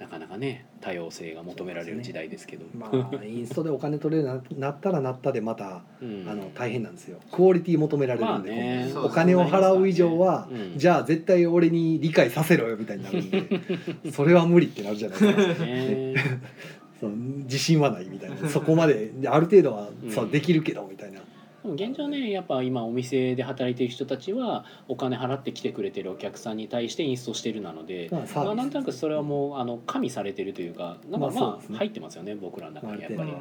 [0.00, 2.64] なかなかね多様性が求められる時代ですけど。
[2.74, 6.26] まあインストでお金取れるようになったらなったでまたうん。
[6.26, 7.18] あの大変なんですよ。
[7.30, 10.78] クオリティ求められるんで、まあねお金を払う以上は、うん。
[10.78, 13.46] じゃあ絶対俺に理解させろよみたいになるんで
[14.10, 15.66] それは無理ってなるじゃないですか。
[15.66, 16.14] ね。
[16.98, 18.48] その自信はないみたいな。
[18.48, 20.30] そこまである程度はうん。
[20.30, 21.20] できるけどみたいな、
[21.62, 33.32] でも現状ねやっぱ今お店で働いてる人たちはお金払って来てくれてるお客さんに対してインストしてるなので、まあなんとなくそれはもうあの加味されてるというかなんかまあ入ってますよね僕らの中にやっぱり。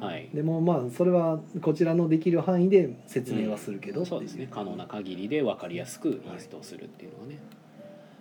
[0.00, 0.28] はい。
[0.34, 4.02] でもまあそれはこちらのできる範囲で説明はするけど、う。
[4.02, 4.06] ん。
[4.06, 4.48] そうですね。
[4.50, 7.38] 可能な限りで分かりやすくインストをするっていうのはね。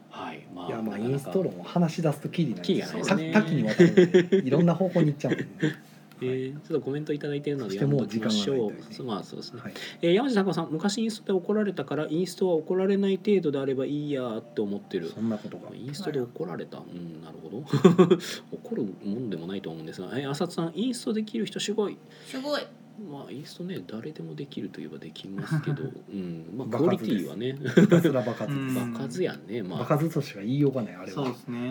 [0.09, 0.45] はい。
[0.53, 5.45] まあいやまあインスト論を話し出すとキリがないですたね多岐にわたるいろんな方向に行っちゃうんで、
[6.21, 8.69] えーちょっとコメントいただいているので読んでおきましょう。
[8.69, 8.77] うね。
[8.91, 15.09] そうまあそうですね、はい、えー山地孝さん昔インストで怒られたからインストは怒られない程度であればいいやって思ってる。
[15.09, 15.75] そんなことが。
[15.75, 16.77] インストで怒られた？
[16.77, 17.57] うんなるほど。
[18.51, 20.09] 怒るもんでもないと思うんですが。
[20.19, 21.97] えー浅田さんインストできる人すごい。
[22.25, 22.61] すごい
[23.09, 27.57] まあインストね誰でもできるといえばできますけど、 うんまあ、場クオリティはね。
[27.75, 28.93] ひたすら場数です、うん。
[28.93, 31.13] 場数やんねま場あ数としか言いようがないあれは。
[31.13, 31.57] そうですね。
[31.57, 31.61] う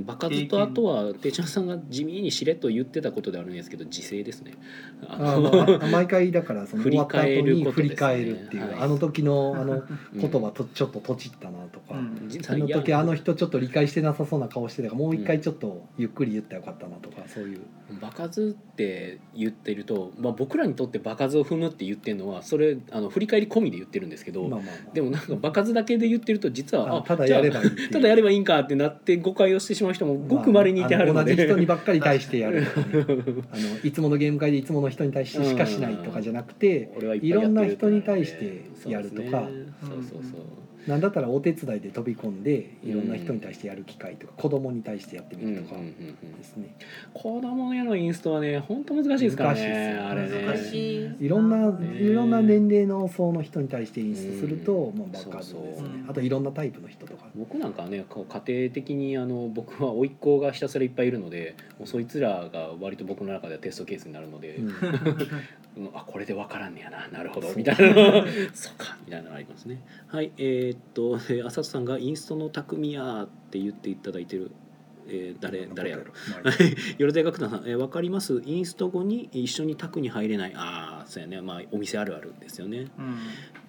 [0.00, 4.54] ん場数とあとはてちゃんさんが地味にしれっと言ってたことであるんですけど時勢ですね。
[5.06, 7.90] ああまあ毎回だからその振り終わった後返るに振ことですね。
[7.90, 8.74] り返るっていう、はい。
[8.80, 9.74] あの時のあの
[10.14, 10.20] うん。
[10.20, 12.28] 言葉とちょっととちったなとか、うん。
[12.28, 17.60] 実あの時あの人ちょっと理解してなさそうな顔してたからもう一回ちょっとゆっくり言ったらよかったなとかそういう。
[18.00, 24.94] 場数って言ってると、まあ、僕らにとって場数を踏むって言ってるのはそれあの振り返り込みで言ってるんですけど、まあまあまあ。
[24.94, 32.68] でもなんか場数だけで言ってると実はあただやればいいただやればいいんかってなって誤解をしてしまう人もごくまれにいてはるまあので、あの同じ人にばっかり対してやるね
[33.52, 36.90] あのいつものゲーム会でいつもの人に対してしかしないとかじゃなくて
[37.22, 39.48] いろんな人に対してやるとか。
[39.82, 46.74] そうそうそうそうなんだったらお手伝いで飛び込んでいろんな人に対してやる機会とか子供に対してやってみるとかうんうんうんうんですね。
[47.12, 49.98] 子供へのインストはね本当難しいですから難しいですよね。
[50.00, 50.46] あれね。
[50.46, 51.96] 難しいいろんなね。
[51.96, 54.98] いろんな年齢の層の人に対してインストするとうん。
[54.98, 55.88] もう場数ですね。
[56.08, 57.24] あといろんなタイプの人とか。
[57.34, 64.68] 僕なんかはねこう家庭的にあの僕は甥っ子がひたすらいっぱいいるのでもうそいつらが割と僕の中ではテストケースになるので、うん。
[64.68, 68.24] う んあこれで分からんねやななるほどみたいな。
[68.54, 69.80] そうかみたいなのありますね。
[70.06, 74.50] はいえーっとえー浅田さんがインストの匠やって言っていただいてる
[75.08, 76.04] えー誰誰やろ。
[76.44, 76.62] まあ
[76.98, 78.42] よろずや学団さん、えー、分かります？
[78.44, 80.52] インスト後に一緒に宅に入れない。
[80.54, 81.40] ああそうやね。
[81.40, 82.88] まあお店あるあるですよね。
[82.98, 83.16] うん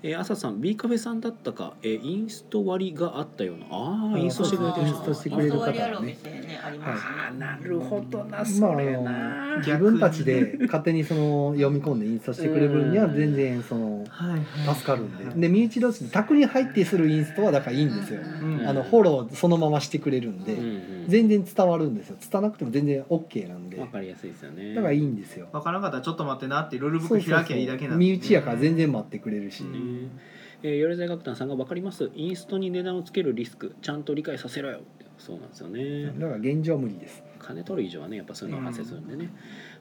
[0.05, 6.17] えー、朝さん B カフェさんだったか、えー、インスト割があったようなあああインストしてくれてるインストしてくれる方はね
[6.63, 15.25] あなるほどなまあそあれな、の自分たちで勝手にその読み込んでインストしてくれる分には全然そのはい助かるんで。
[15.41, 18.21] で身内同士で宅に入ってするインストはだからいいんですよ。
[18.67, 20.55] あのフォローそのまましてくれるんで
[21.07, 22.17] 全然伝わるんですよ。
[22.19, 23.79] 伝わなくても全然 OK なんで。
[23.79, 24.75] わかりやすいですよね。
[24.75, 25.47] だからいいんですよ。
[25.51, 28.05] 分からなかったらちょっと待ってなってルールブック開きゃいいだけなんで。
[28.05, 29.63] 身内やから全然待ってくれるし。
[29.63, 32.11] うんねえー、よろずや学団さんが分かります。
[32.15, 33.75] インストに値段をつけるリスク。
[33.81, 34.79] ちゃんと理解させろよ。
[34.79, 36.05] ってそうなんですよね。
[36.19, 37.23] だから現状は無理です。
[37.39, 39.07] 金取る以上はねやっぱそういうのが発生するん。
[39.07, 39.29] でね、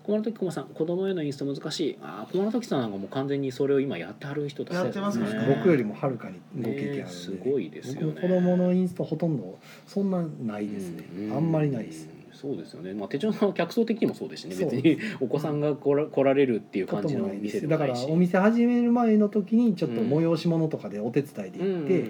[0.03, 1.99] 駒の時駒さん子供へのインスト難しい。
[2.03, 5.33] ああ駒の時さんなんかもう完全にそれを今やってはる人たちやってますね。
[5.33, 8.21] ね僕よりもはるかにご経験あるんで、ねすごいですよね。
[8.21, 12.09] 子供のインストほとんどそんなないですね、うあんまりないです。
[12.09, 12.93] うんそうですよね。
[12.95, 14.57] まあ手帳さんは客層的にもそうですしね。
[14.57, 22.05] 別にお子さんが来ら来られるっていう感じの店でもだからお店始める前の時にちょっと催し物とかでお手伝いで行って、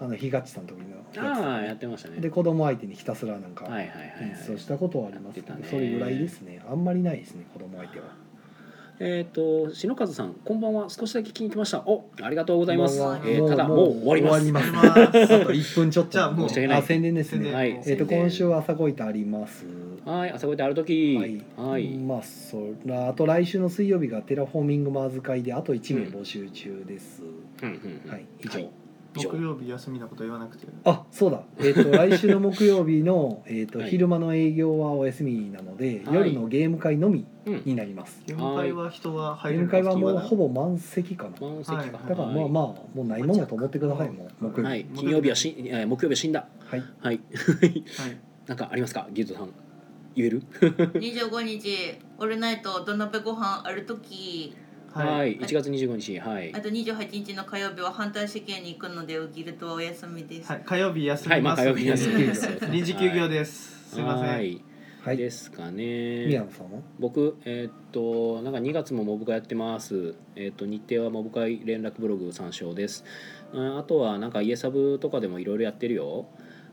[0.00, 2.16] あの日勝さんの時のうん、ああややってましたね。
[2.18, 6.62] つで子供相手にひたすらなんかはいはいはい、はい、そうしたことはありますけど、それぐらいですね。
[6.70, 8.06] あんまりないですね子供相手は
[9.02, 10.90] えっ、と篠和さんこんばんは。
[10.90, 11.78] 少しだけ聞いてました。
[11.86, 14.42] おありがとうございます、えーただもう終わります。
[14.42, 14.94] 終わります。
[14.94, 16.10] あと1分ちょっと。
[16.12, 16.78] じゃあもう申し訳ない。
[16.80, 17.50] あ宣伝ですね。
[17.50, 17.82] はい。
[17.86, 19.64] えっ、と今週は朝ごいてあります。
[20.04, 21.96] はい朝ごいてある時はい、はい。
[21.96, 27.22] まあそらあと来週の水曜日がテラフォーミングマーズ会であと1名募集中です、
[27.62, 28.10] うんうんうん。
[28.10, 28.62] はい以上、はい。
[28.64, 28.79] 以上
[29.14, 33.90] 木曜日休みなこと言わなくてあそうだ、えー、と 来週の木曜日の、えーとはい。
[33.90, 36.14] 昼間の営業はお休みなので、はい。
[36.14, 37.62] 夜のゲーム会のみうん。
[37.64, 41.90] になります、ゲーム会は人入れるーム会はもうほぼぼ満席かな、満席か、はい。
[41.90, 46.46] だからまあまあもうないもんだと思ってくださいもう木曜日はい金曜日はし、えー木曜日は死んだ。
[46.66, 46.82] はい。
[47.00, 47.20] はい。
[47.20, 47.84] はい。
[48.46, 49.08] なんかありますか？
[49.12, 49.48] ギルドさん。
[50.14, 50.42] 言える？
[50.60, 51.68] 25日
[52.18, 54.54] オールナイト土鍋ご飯ある時
[54.92, 56.18] はい、1月25日。
[56.18, 56.52] はい。
[56.52, 61.42] あと28日の火曜日は反対試験に行くのでギルトはお休みです、はい、火曜日休はい。
[61.42, 62.48] まあみます、火曜日休みです。
[62.72, 64.28] 臨時休業です、すいません。
[64.28, 64.60] はい。
[65.02, 65.16] はい。
[65.16, 66.80] ですか宮ね野さんは？
[66.98, 70.14] 僕えーっとなんか2月もモブ会やってます。
[70.34, 73.04] えーっと日程はモブ会連絡ブログ参照です。
[73.54, 76.26] うんあとはなんか家サブとかでもいろいろやってるよ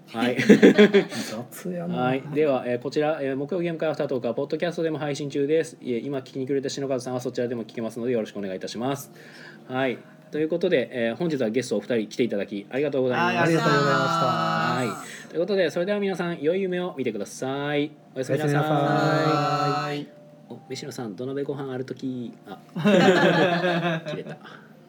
[0.07, 5.77] はい雑やなはい、では、えーこちら、えー木曜ゲーム会アフタートークはポッドキャストでも配信中です。
[5.81, 9.11] いえ今聞きにくれた篠和さんはそちらでも聞けますのでよろしくお願いいたします。
[9.67, 9.97] はい、
[10.31, 13.35] ということで、えー本日はゲストお二人来ていただきありがとうございます。
[13.35, 17.91] はいありがとうございましたはい、ということでそれでは皆さん良い夢を見てください。
[18.15, 20.07] おやすみなさい
[20.49, 22.59] お飯野さん土鍋ご飯ある時あ
[24.09, 24.37] 切れた。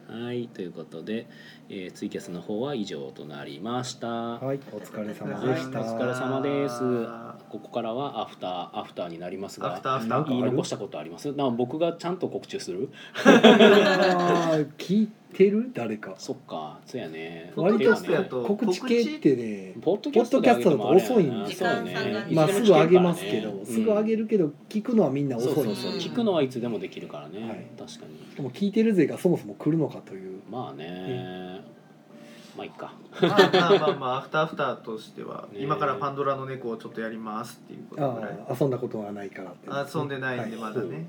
[0.09, 1.26] はいということで、
[1.68, 4.06] えーツイキャスの方は以上となりました。
[4.09, 6.74] はいお疲れ様はいでした、お疲れ様です。
[7.06, 9.80] あここからはアフターアフターになりますが
[10.28, 11.32] 言い残したことあります？
[11.32, 12.88] な僕がちゃんと告知する？
[14.78, 15.70] 聞いてる？
[15.74, 16.14] 誰か。
[16.18, 16.81] そっか。
[16.87, 17.53] そうやね。
[17.55, 23.66] ポッド割とキャストやと告知系ってねポッドキャストだと遅いんですそうよねまあすぐ上げますけど、うん。
[23.66, 25.93] すぐ上げるけど聞くのはみんな遅いそうそうそう。
[25.93, 27.66] うん聞くのはいつでもできるからね、はい。
[27.79, 28.37] 確かに。
[28.37, 30.41] でも聞いてる勢がそもそも来るのかという。
[30.51, 31.61] まあね、
[32.59, 32.92] まあいいか。
[33.20, 38.30] まあまあまあまあアフターアフターとしては、ね今からパンドラの猫をちょっとやりますっていうことぐらい。
[38.48, 41.06] ああ遊んだことはないからってあ遊んでないんではまだね、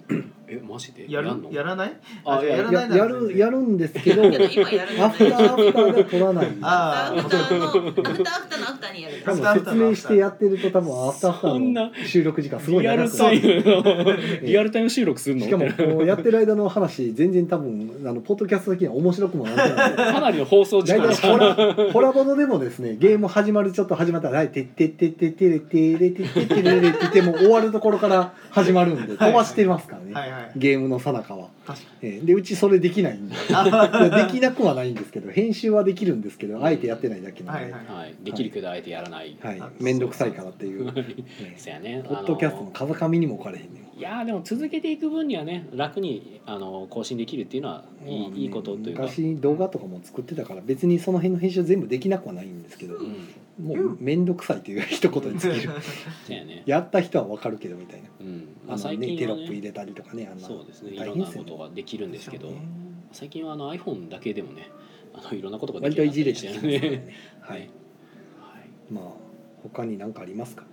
[0.48, 1.12] えマジで？
[1.12, 1.36] やる？
[1.36, 1.52] んの？
[1.52, 1.94] やらない？
[2.26, 5.00] あやらないややるやるんですけどアフ今やるの。
[5.00, 6.58] ターアフターでは取らない。
[6.62, 9.22] あアフターのアフターアフターのアフターにやる。
[9.26, 15.46] 多分説明してやってると多分アフターアフタそんなーの収録時間すごいリア長くルタイムリアルタイム収録するの？
[15.46, 19.96] しかもこうやってる間の話全然多分あのポッドキャスト的には面白くもなってない。
[19.96, 21.14] かなりの放送時大間
[21.94, 30.52] ホラボドでもですねゲーム始まるちょっと始まったら「はいてってってってってれってれてってってれれ」って言ってもう終わるところから 始まるんで飛ばしてますからね、はいはい。
[30.56, 33.36] ゲームの最中は、確かええでうちそれできないん で。
[33.36, 37.82] できなくはないんですけど編集はできるんですけどあえてやってないだけなんで、はいはい。
[38.02, 38.16] はい。
[38.24, 39.62] できるけどあえてやらない、はい。
[39.80, 41.06] 面倒くさいからっていう、え
[41.42, 42.04] えそうやね。
[42.08, 53.28] ポッドキャストの風上にも置かれへんねんいやーでも続けていく分にはね楽にあの更新できるっていうのはいい,、まあねいいことというか、昔動画とかも作ってたから別にその辺の編集全部できなくはないんですけど、うん、
[53.62, 55.74] もう面倒くさいという一言に尽きる。
[56.34, 58.08] やね、やった人はわかるけどみたいな。
[58.22, 58.48] うん。
[58.66, 60.92] まあ、あのね最近はテロップ入ねれたりとかねあんなそうですね。
[60.94, 62.56] い大ろんなことができるんですけどね。
[63.12, 64.70] 最近はあの iPhone だけでもね
[65.14, 67.16] あのいろんなことがで割きるようといじれになっててききますからね。
[67.42, 67.60] はい。
[67.60, 67.70] はい、
[68.90, 69.04] まあ
[69.64, 70.64] 他に何かありますか？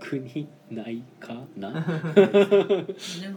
[0.00, 1.68] 特にないかな？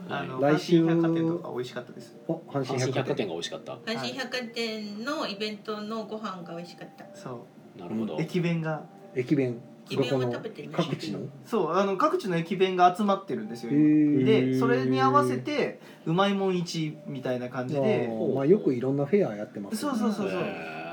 [0.10, 2.18] あの来週阪神百貨店とか美味しかったです。
[2.28, 3.74] お阪阪神百貨神百貨店店が美味しかった。
[3.76, 7.06] 阪神百貨店のイベントのご飯が美味しかった。
[7.16, 7.46] そ
[7.78, 8.84] なるほど、う駅弁が。
[9.16, 11.20] 駅弁駅弁をどこの食べてる各地の？
[11.46, 14.52] そうあの各地の駅弁が集まってるんですよへ今ー。
[14.52, 18.34] でそれに合わせてうまいもん市みたいな感じあでー。
[18.36, 20.42] まあよくいろんなフェアやってますそうそうそうそう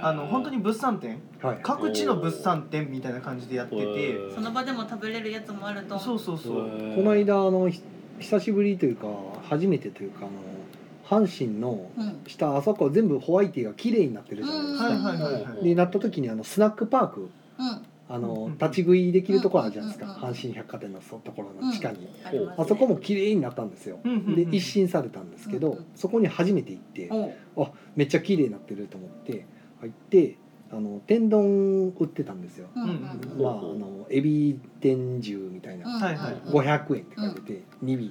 [0.03, 1.19] あの本当に物産展？
[1.43, 1.59] はい。
[1.63, 4.19] 各地の物産展みたいな感じでやってて。
[4.35, 5.99] その場でも食べれるやつもあると。
[5.99, 6.55] そうそうそう。
[6.95, 7.83] この間あのひ
[8.21, 9.07] 久しぶりというか
[9.49, 12.23] 初めてというかあの阪神のうん。
[12.27, 15.65] 下あそこ全部ホワイトが綺麗になってるじゃないですはいか、はいはいはい。
[15.65, 17.83] でなった時にあのスナックパークうん。
[18.09, 18.53] あのうん。
[18.53, 20.13] 立ち食いできるところあるじゃないですか。
[20.13, 23.99] 阪神百貨店のそところの地下に、ありますねあそこも綺麗になったんですよ。
[24.05, 27.11] で一新されたんですけど、そこに初めて行って、
[27.57, 29.45] あめっちゃ綺麗になってると思って
[29.81, 30.37] 入って
[30.71, 33.43] あの天丼売ってたんですよ、うんうんうん。
[33.43, 36.35] まああのエビ天重みたいな、うんはいはい。
[36.47, 38.11] 500円って書いてて、2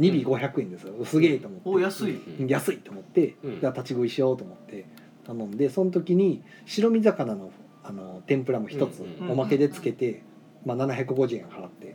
[0.00, 1.04] 2尾500円ですよ。
[1.04, 1.68] すげえと思って。
[1.68, 2.14] お安い。
[2.40, 2.46] うん。
[2.46, 3.60] 安いと思って、うん。
[3.60, 4.86] じゃあ立ち食いしようと思って。
[5.28, 7.50] 頼んでその時に白身魚の
[7.84, 10.22] あの天ぷらも一つおまけでつけて、
[10.64, 11.94] まあ、750円払って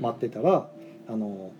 [0.00, 0.68] 待ってたら
[1.08, 1.50] あの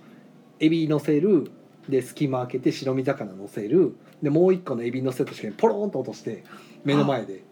[0.60, 1.50] エビ乗せる
[1.88, 6.44] で隙間開けて白身魚乗せるでもう一個のエビ乗せた時にポロンと落として
[6.84, 7.42] 目の前で。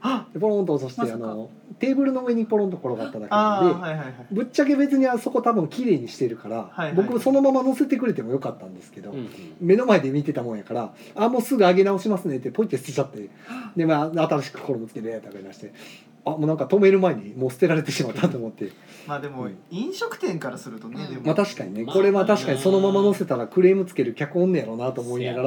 [0.40, 3.74] ポロンと落として、あのテーブルの上にポロンと転がっただけあなんで。
[3.74, 4.14] ーはいはいはい。
[4.30, 6.92] ぶっちゃけ別にあそこ多分綺麗にしてるから、はいはい。
[6.94, 9.18] 僕そのまま乗せてくれてもよかったんですけど、うん。
[9.18, 9.28] うん
[9.60, 13.28] 目の前で見てたもんやから「あもうすぐ上げ直しますね」ってポイって捨てちゃって
[13.76, 15.72] でまあ新しく衣つけて食べまして
[16.30, 18.70] 「ああもうなんか止める前にもう捨てられてしまったと思って。
[19.06, 19.56] まあでもうん。
[19.70, 21.14] 飲食店からするとね、うん。
[21.14, 21.26] でも。
[21.26, 21.84] まあ確かにね。
[21.84, 25.42] まあこれは確かにそのまま載せたらクレームつける客おんねやろうなと思いなが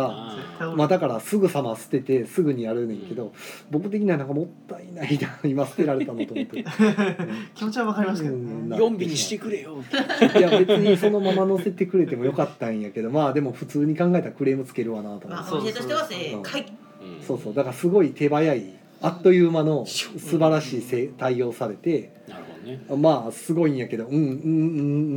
[0.60, 3.34] らまあだからすぐさま捨ててすぐにやるねんけど
[3.72, 6.64] 僕的にはなんかもったいないな今捨てられたのと思って。
[7.56, 8.70] 気持ちはわかりますけどうん。
[8.70, 9.78] ね、4尾にしてくれよ。
[10.38, 15.28] いや別にそのまま載せてくれてもよかったんやけどまあでも普通に考えたらクレームつけるわなと思って。
[15.30, 17.54] まあお店としては正解うんそうそう。
[17.54, 23.02] だからすごい手早いあっという間の素晴らしいせ対応されてなるほどね。
[23.02, 24.28] まあすごいんやけどうんうんう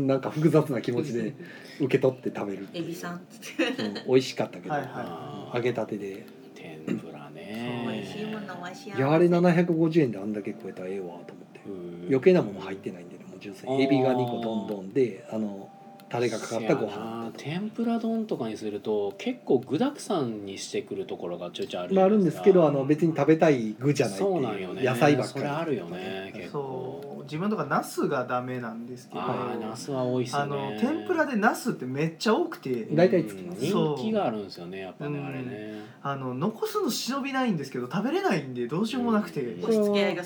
[0.02, 1.34] んなんか複雑な気持ちで
[1.80, 3.16] 受け取って食べるエビさん。
[3.16, 5.56] っつってうん美味しかったけど、はいはい。
[5.56, 6.26] 揚げたてで。
[6.54, 11.60] 天ぷら美ね味しいものは幸せいやあれ750円であんだけ食えたらええわと思って。
[11.68, 12.06] うん。
[12.08, 15.68] 余計なもの入ってないんでねもう純粋にエビが2個どんどんであの
[16.08, 24.82] タレがかかったご飯天ぷら丼とかにすると結構具沢山にしてくるところがちょいちょいあるまああるんですけどあの別別に食べたい具じゃないってそうなんよね。
[24.82, 27.22] 野菜ばっかそりれあるよね結そ構う。
[27.24, 29.20] 自分とかナスがダメなんですけど。
[29.20, 32.86] ああナスは多いっすよあねの天ぷらでナスってめっちゃ多くて。
[32.92, 35.86] 大体つきますうん人気があるんですよねやっぱねそうあれね。
[36.02, 39.72] あの残すの忍びないんですけど食べれないんでどうしようもなくて、うん。
[39.72, 40.22] し付け合いが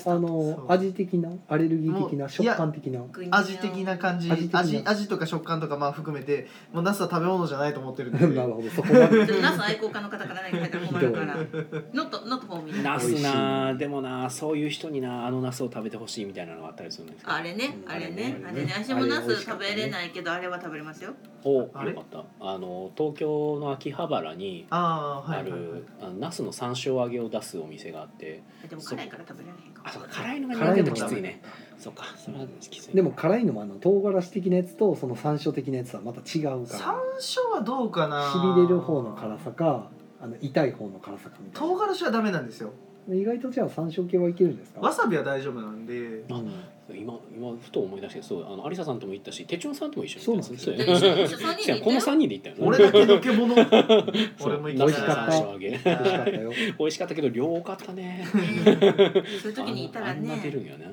[0.67, 3.01] 味的なアレルギー的な食感的な。
[3.31, 4.31] 味的な感じ。
[4.31, 4.59] 味的な。
[4.59, 9.41] 味味とか食感とかまあ含めてもうナスは食べ物じゃないと思ってるんで なるほどそこまで。
[9.41, 11.35] ナス愛好家の方から何か入ったら困るから。
[11.93, 18.73] ノットノットフォーミーナスなでもなそういう人になあのナスを食べてほしいみたいなのがあったりするんですけどあれねあれねうんあれね。
[18.73, 21.13] 私もナス食べれないけどあれは食べれますよ。
[21.43, 21.93] およあれ？
[21.93, 22.23] かった。
[22.39, 25.85] あの東京の秋葉原にある、
[26.19, 31.41] ナスの山椒揚げを出すお店があってでも辛いから食べられへんかあそうも辛いのが苦辛いのも手でもきついね
[31.81, 36.79] そうかそれはきついでも辛いのもあの唐辛子的なやつとその山椒的なやつはまた違うから。
[36.79, 38.31] 山椒はどうかな。
[38.31, 39.89] しびれる方の辛さか
[40.21, 42.71] あの痛い方の辛さかみたい唐辛子はダメなんですよ。
[43.07, 44.79] な意外とじゃあ山椒系はいけるんですか？
[44.81, 45.93] わさびは大丈夫なんで。
[45.97, 46.51] うん
[46.93, 51.07] 今今ふと思い出してそうあの有沙さんとも行ったし手帳さんとも一緒にそう行った。
[51.07, 51.77] なんですね一緒三人で行ったよ。
[51.77, 52.55] 違うこの三人で行ったよ。
[52.55, 53.65] ね俺だけのけ者そう。
[54.41, 55.25] 俺も行き美味しかった。
[55.25, 58.27] ナスの山椒揚げ美味しかったよ美味しかったけど量多かったね。
[58.33, 60.85] そういう時にいたらあんあんな出るんねよね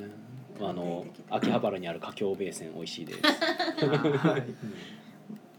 [0.60, 3.20] あの秋葉原にある華僑ベーセン美味しいです。
[4.26, 4.44] はい。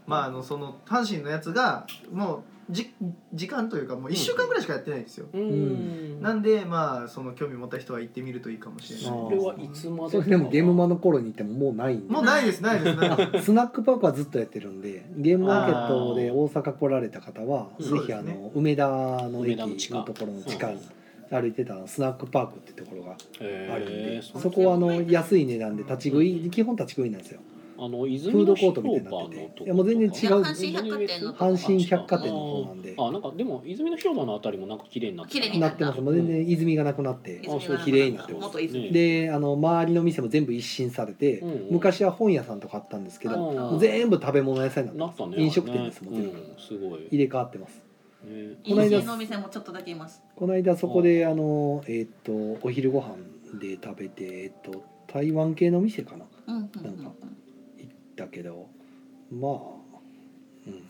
[0.06, 2.92] まああのその阪神のやつがもうじ
[3.34, 6.22] 時間というかもう1週間ぐらいしかやってないんですよ、うん。
[6.22, 9.08] なんでまあその興味持った人は行ってみるといいかもしれない。
[9.08, 12.12] あーこれはいつまででもゲームマの頃に行ってももうないんで。
[12.12, 13.46] もうないですないですないです。
[13.46, 17.86] スナックパークはずっとやってるんでゲームマーケットで大阪来られた方はうん。
[17.86, 19.58] ぜひあの梅田の駅
[19.90, 20.78] のところの地下うん
[21.30, 27.40] 歩いてたスナックパークってところがへあるんでえそこはあの安い値段で立ち食い基本立ち食いなんですよ。
[27.82, 29.60] あのフ泉ードの広コートみたいになって。
[29.60, 30.42] ていやもう全然違う。
[30.42, 32.94] 阪神百貨店の阪神百貨店の方なんで。
[32.98, 36.00] ああなんかでも泉の広場のあたりもなんか綺麗になって綺麗になってます。
[36.02, 37.40] もう全然泉がなくなって。
[37.42, 37.78] あそう。
[37.78, 38.92] 綺麗になってます。
[38.92, 41.68] であの周りの店も全部一新されて、うんうん。
[41.70, 46.56] 昔は本屋さんとかあったんですけど、全部食べ物屋さんになってます、飲食店ですもん全部、うん。
[46.58, 47.06] すごい。
[47.10, 47.89] 入れ替わってます
[48.24, 50.22] ねインシーのお店もちょっとだけいます。
[50.36, 52.32] この間そこであのえーっと
[52.66, 53.16] お昼ご飯
[53.58, 56.24] で食べてえーっと台湾系の店かな？
[56.46, 57.12] うんうんうんなんか
[57.78, 58.68] 行ったけど。
[59.32, 59.50] まあ
[60.66, 60.82] うん。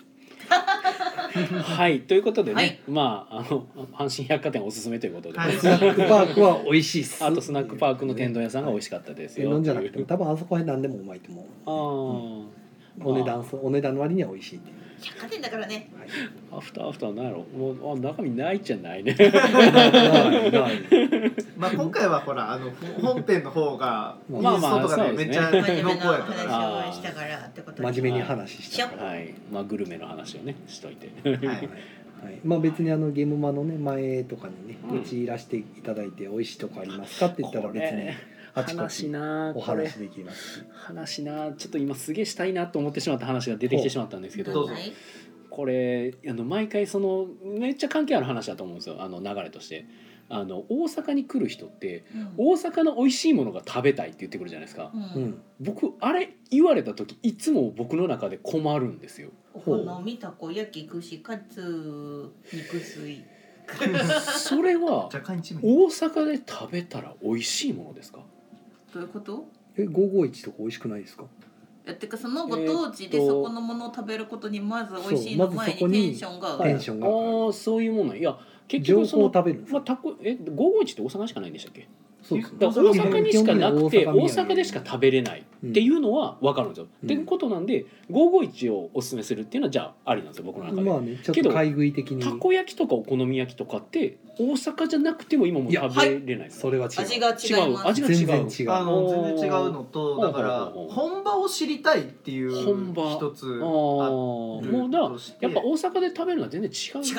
[1.62, 2.01] はい。
[2.01, 2.78] ということでね、はい。
[2.89, 5.53] まああの阪神百貨店おすすめということで、はい。
[5.53, 7.22] スナックパークは美味しいっす。
[7.24, 9.49] あとスナックパークの天丼屋さんが美味しかったですよ。
[9.49, 11.45] 天丼じゃなくても多分あそこへ何でもうまいと思う。
[11.66, 15.90] ああ、お値段そうお値段の割には美味しいっていう百貨店だからね。
[16.53, 17.44] アフターアフターなんやろ？
[17.57, 19.14] もうあ中身ないじゃないね。
[19.14, 20.82] ないない。
[21.57, 22.70] まあ今回はほらあの
[23.01, 26.51] 本編の方がインまあストとかまあまあでめっちゃ真面目な濃厚やったから。
[26.53, 29.34] 話をしたからってことで真面目に話したからはい。
[29.53, 31.11] まあグルメの話をねしといて。
[31.28, 31.68] はい
[32.22, 38.11] はい、まあ別にあのゲームマのね前とかにねうちいらしていただいて美味しいとこありますかって言ったら別に
[38.55, 40.61] あちこ話ちおなこれ話できます。
[40.61, 44.53] し話なちょっと今すげえしたいなと思ってしまった話が出てきてしまったんですけど。
[44.53, 44.92] どうぞはい。
[45.51, 48.96] これあの毎回そのめっちゃ関係ある話だと思うんですよ。
[49.01, 49.86] あの流れとして。
[50.32, 52.34] あの大阪に来る人ってうん。
[52.36, 55.24] 大阪の美味しいものが食べたいって言ってくるじゃないですか、ううん。
[55.30, 59.30] ん僕あれ言われた時いつも僕の中で困るんですよ。
[59.53, 63.24] お好みたこ焼き串カツ肉水
[64.38, 68.20] それは若干一部大阪で食べたら美味しいものですか？
[68.93, 69.47] どういうこと？
[69.76, 71.24] え551とか美味しくないですか？
[71.86, 76.52] やってかそのご当地でえーっとそこのものを食べることにまず美味しいそうまずの前そこににテンションが。
[76.52, 77.06] 上がるテンションが。
[77.47, 78.39] ああそういうものいや
[78.69, 81.89] 結情報を局その食べるんですかまあたこえ551って大阪しかないんでしたっけ？
[82.23, 82.59] そうですね。
[82.60, 85.40] だから大阪にしかなくて大阪でしか食べれない。
[85.40, 86.87] うんっていうのは分かるんですよ。
[87.03, 87.11] うん。
[87.11, 90.82] ってことなんで551をおすすめするっていうのはじゃあありなんですよ僕の中で。
[90.82, 92.23] まあねちょっけどと買い食い的に。
[92.23, 96.49] たこ焼きとかお好み焼きとかって大阪じゃなくても今も食べれない。
[96.49, 97.01] ですそれは違う。
[97.03, 97.89] 味が違います。
[97.89, 98.16] 味が違う。
[98.16, 98.70] 全然違う。
[98.73, 103.16] あの全然違うのとだから本場を知りたいっていう本場。
[103.16, 104.99] 一つあもるうだ
[105.41, 107.03] やっぱ大阪で食べるのは全然違う。
[107.05, 107.15] 違う。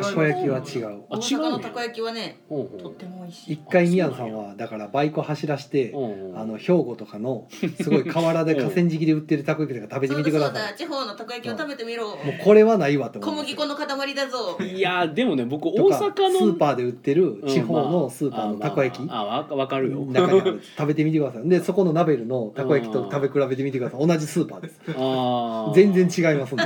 [0.00, 1.02] たこ焼きは違う。
[1.10, 1.58] あ大違うね阪の。
[1.58, 3.52] たこ焼きはねとっても美味しい。
[3.54, 5.92] 一回宮野さんはだからバイク走らして
[6.36, 7.48] あの兵庫とかの
[7.82, 12.18] すごい河原で河川敷で売ってるたこ焼きとか食べてみてくだそうださそうだ地方のたこ焼きを食べてみろ。
[12.22, 13.54] いもうこれはないわと小思います。
[13.56, 14.58] 麦粉の塊だぞ。
[14.60, 20.04] いやでもね僕大とか阪のスーパーで売ってる地方のスーパーのたこ焼きあ、まああわわかるよ。
[20.04, 21.42] 中にある食べてみてください。
[21.48, 24.06] でそこのナベルのたこ焼きとうん食べ比べてみてください。
[24.06, 24.80] 同じスーパーです。
[24.96, 25.74] あー。
[25.74, 26.64] 全然違いますんで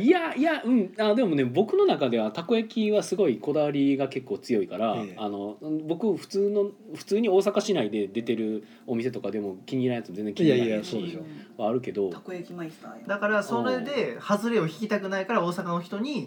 [0.00, 0.92] いやいやうん。
[0.98, 5.14] あでもね僕の中ではたこ焼きはすごいこだわりが結構強いから、ええ。
[5.16, 5.56] あの
[5.86, 12.10] 僕普通の普通に大阪市内で出てるお店とかでも気に入らないやつ全然気に入らないいやいやそうでししょはあるけど。
[12.10, 13.06] たこ焼きマイスターよ。
[13.06, 16.26] だからそれで外れを引きたくないから大阪の人に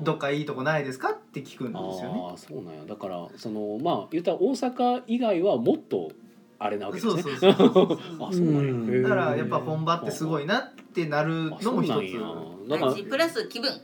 [0.00, 2.20] どっかいいとこないですかって聞くんですよね。
[2.30, 2.84] ああそうなんや。
[2.86, 6.10] だからそのまあ言ったら大阪以外はもっと
[6.58, 7.22] あれなわけですね。
[7.22, 12.20] そうそうそうそうあそうなんやだからやっぱ本場ってすごいなってなるのも一つなんや
[12.68, 13.74] だから味プラス気分あ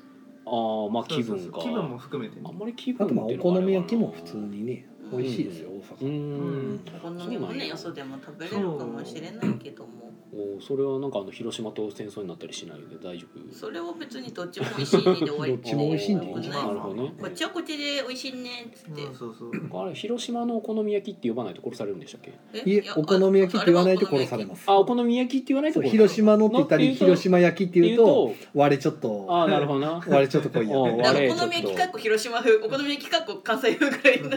[0.89, 6.81] あまあ気分かそうそうそう気分も含めてねあんまり気分あとまあお好み焼きも普通にね美味しいですよ大阪うーん。
[6.97, 10.13] お好みもねよそでも食べれるかもしれないけども。
[10.35, 13.55] おそれはなんかあの広島と戦争になったりしないで大丈夫？
[13.55, 17.13] それは別にどっちも美味しいねで終わりどっちも美味しいんでいいんじゃなるほどね。
[17.21, 19.03] こっちはこっちで美味しいねっつって。
[19.03, 22.33] うんそうそうあれ広島のお好み焼きって呼ばないと殺されるんでしたっけ？
[22.55, 24.65] えいえお好み焼きって言わないと殺されます。
[24.65, 30.03] すあお好み焼きって言わないと広島のって言ったり広島焼きって言うと言う我ちょっとああなるほどな。
[30.09, 34.37] 我ちょっと来いやおね我お好み焼きかっこ広島風お好み焼きかっこ関西風ぐらいな。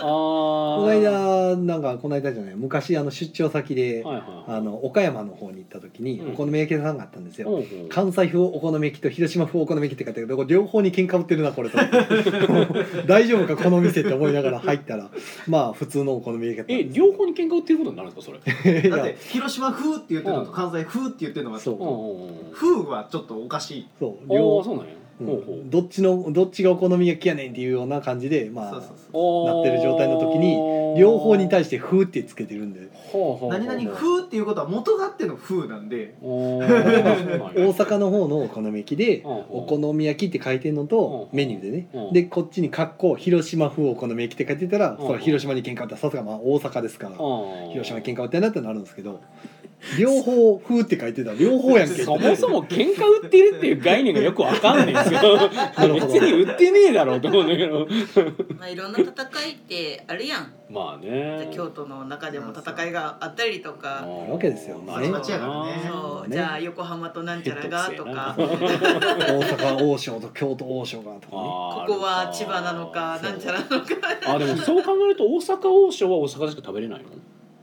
[0.00, 6.32] あこの間なんかこの間じゃない昔あの出張先ではいはいあの岡山の方に行った時にうん。
[6.32, 7.48] お好み焼き屋さんがあったんですよ。
[7.48, 11.78] ほうほう関西風お好み焼きと広島風お好み焼きって書いてあるけど両方に喧嘩売ってるなこれと
[13.06, 15.10] 大丈夫かこの店って思いながら入ったら。
[15.46, 18.82] まあ普通のお好み焼きだったんえですよ両方に喧嘩売ってることになるんですかそれ？
[18.90, 21.74] だって広島風って言ってるのと関西風って言ってるのがそう。
[21.74, 22.52] うんうんうん。
[22.52, 23.86] 風はちょっとおかしい。
[23.98, 24.10] そう。
[24.32, 24.92] あ両あそうなんや。
[24.92, 25.62] うんほうほう。
[25.64, 29.46] どっちのどっちがお好み焼きやねんっていうような感じでまあそうそうそう。
[29.46, 30.56] ななってる状態の時に
[30.98, 32.88] 両方に対して「風」ってつけてるんで。
[33.48, 36.14] 何々風っていうことは元があっての風なんで。
[36.20, 36.28] 大
[37.56, 41.88] 大阪の方のお好み焼きでお好み焼きって書いてるのとうんメニューでね。
[41.94, 42.12] うん。
[42.12, 45.06] でこっちに「かっこ広島風お好み焼き」って書いてたらうん。
[45.06, 49.20] それ広島に喧嘩売ったらさすがまあ大阪ですから広広島に喧嘩売ってんなってなるんですけど
[49.98, 51.30] 両方「風」って書いてた。
[51.30, 52.02] ら両方やんけ。
[52.02, 55.38] そもそも喧嘩売ってるっていう概念がよくわかんないんですよ。
[55.94, 57.86] 別に売ってねえだろうと思うんだけど。
[58.58, 59.10] まあいろんな戦
[59.46, 60.52] いってあるやん。
[60.68, 61.48] まあね。
[61.52, 64.02] 京都の中でも戦いがあったりとか。
[64.02, 64.78] あるわけですよ。
[64.78, 65.08] まあね。
[65.08, 66.28] そう。
[66.28, 66.36] ね。
[66.36, 68.34] じゃあ横浜となんちゃらがとか。
[68.36, 71.42] 大阪王将と京都王将がとかね。
[71.42, 73.18] あここは千葉なのか。
[73.22, 73.94] なんちゃらなのか。
[74.26, 77.10] あでもそう考えると大阪王将は大阪でしか食べれないの？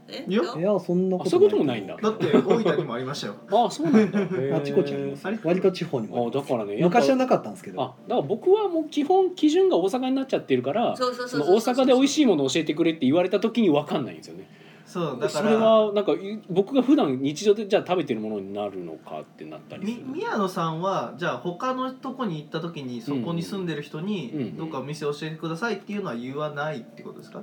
[0.08, 0.26] え？
[0.28, 0.42] いや。
[0.58, 1.96] いやそんなこそういうこともないんだ。
[2.02, 3.36] だって大分にもありましたよ。
[3.52, 4.20] あそうなんだ。
[4.58, 5.26] あちこちあります。
[5.28, 7.00] あれ割と地方にもああだからねやっぱ。
[7.00, 7.82] 昔はなかったんですけど。
[7.82, 14.50] あだから僕はもう基本基準が大阪になっちゃってるからそうそうそそうそうの大阪で美味しいものを教えてくれって言われた時に分かんないんですよね。
[14.86, 24.58] そうだかそれらはなんかい僕が普段日常でじゃあ食べてるものになるのかってなったりすみる宮野さんはじゃあ他のとこに行った時にそこに住んでる人にうん。
[24.58, 27.42] どっかお店教えてくださいっていうのは言わないってことですか？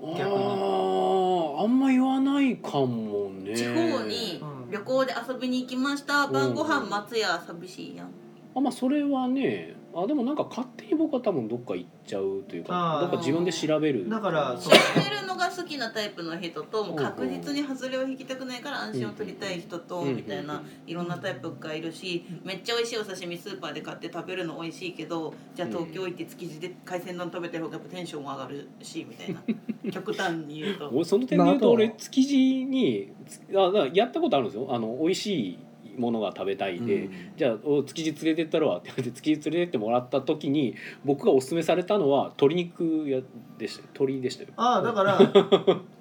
[0.00, 0.24] 逆に。
[0.24, 3.56] あーあんま言わないかもね。
[3.56, 4.70] 地方にうん。
[4.70, 6.26] 旅行で遊びに行きました。
[6.26, 8.08] 晩ご飯松屋寂しいやん。
[8.56, 14.08] あまあそれはねあでもなんか勝手に僕は多分どっか行っちゃうというかあーどっか自分で調べる。
[14.08, 29.42] だから調べるのが好きなタイプの人ともう確実に外れを引きたくないから安心を取りたい人とうんみたいないろんなタイプがいるしめっちゃ美味しいお刺身スーパーで買って食べるの美味しいけどじゃあ東京行って築地で海鮮丼食べてる方がやっぱテンション上がるしみたいな。
[29.92, 30.90] 極端に言うと。
[30.90, 33.12] 俺その点で言うとまああと俺築地に
[33.50, 34.66] あだからやったことあるんですよ。
[34.70, 35.58] あの美味しい
[35.98, 37.32] ものが食べたいで、うん。
[37.36, 43.20] じゃあお築地連れてったるわって言われて築地連れてってもらった時に僕がおすすめされたのは鶏肉や
[43.58, 44.50] でしたよ鶏でしたよ。
[44.56, 45.18] ああだから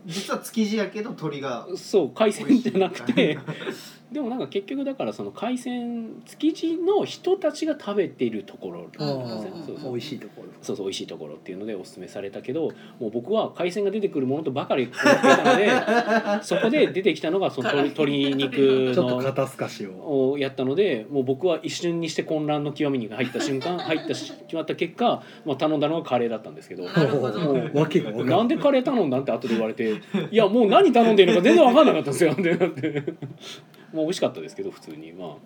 [0.05, 3.37] 実は築地やけど鳥が そう海鮮じゃなくて
[4.13, 8.87] でもなんか結局だからその海鮮築地の人たちが食べているところ
[9.91, 10.49] 美味しいところ。
[10.61, 18.57] そうそう美味しいところっていうのでお勧めされたけどもう僕は海鮮が出てくるものとばかり思っていたので そこで出てきたのがその鶏鶏肉
[18.95, 19.19] の
[19.99, 20.31] を。
[20.33, 26.83] をやったのでもう僕は一瞬にして混乱の極みに入った瞬間 入ったし決まった結果、まあ、頼んだのがカレーだったんですけど。
[26.83, 28.47] なん。
[28.47, 29.93] でカレー頼んだんって後で言われて
[30.31, 32.31] いやもう何頼んでいいのか全然分かんなかったんですよ。
[32.33, 33.03] ってなって
[33.93, 35.11] まあ美味しかったですけど普通に。
[35.11, 35.39] まあ、う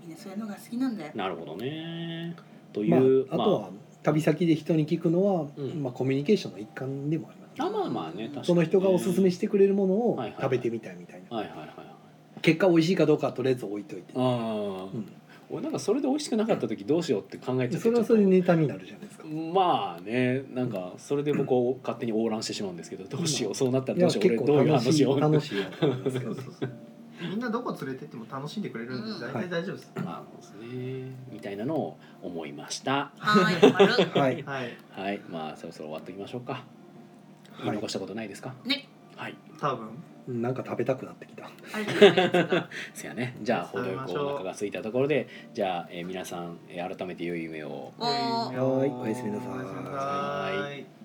[0.00, 1.12] みんなそういうのが好きなんだよ。
[1.14, 2.34] ん、なるほどね。
[2.72, 3.70] といまあう、あとは
[4.02, 5.82] 旅先で人に聞くのは、うん。
[5.82, 8.36] まあコミュニケーションの一環でもあります、あまあまあね確かに。
[8.36, 11.70] ねその人がおすすめしてくれるものをはいはいはい食べてみたいみたいな、はいはいはい
[12.42, 14.22] 結果美味しいかどうかはとりあえず置いといて、ああ、
[14.84, 15.12] うん。
[15.50, 26.34] 俺なんかそれで美味しくなかった時どうしようって考えちゃってそれはそれでネタになるじゃないですか、まあねなんかそれで僕を勝手に横乱してしまうんですけどどうしようそうなったらいやどうしよう俺結どういう構楽しい話を楽しいやと思いますけど
[27.20, 29.20] みんなどこ連れてっても楽しんでくれるんでうん。
[29.20, 31.14] 大体大丈夫です、まあそうですね。
[31.30, 33.10] みたいなのを思いました。
[33.18, 33.72] はーい。
[33.72, 34.42] 丸 はい。
[34.42, 34.76] はい。
[34.90, 35.20] はい。
[35.28, 36.64] まあそろそろ終わっておきましょうか。
[37.60, 38.54] い言い残したことないですか？
[38.64, 38.88] ね。
[39.16, 39.34] はい。
[39.60, 39.88] 多分。
[40.28, 41.50] なんか食べたくなってきた。
[42.94, 43.36] せやね。
[43.42, 47.92] じゃあ程よくお腹が空いたところでじゃあ、えー皆さん、えー改めて良い夢を。
[47.98, 48.60] おー。
[48.60, 48.90] はい。
[48.90, 49.48] おやすみなさい。
[49.54, 50.99] おやすみなさい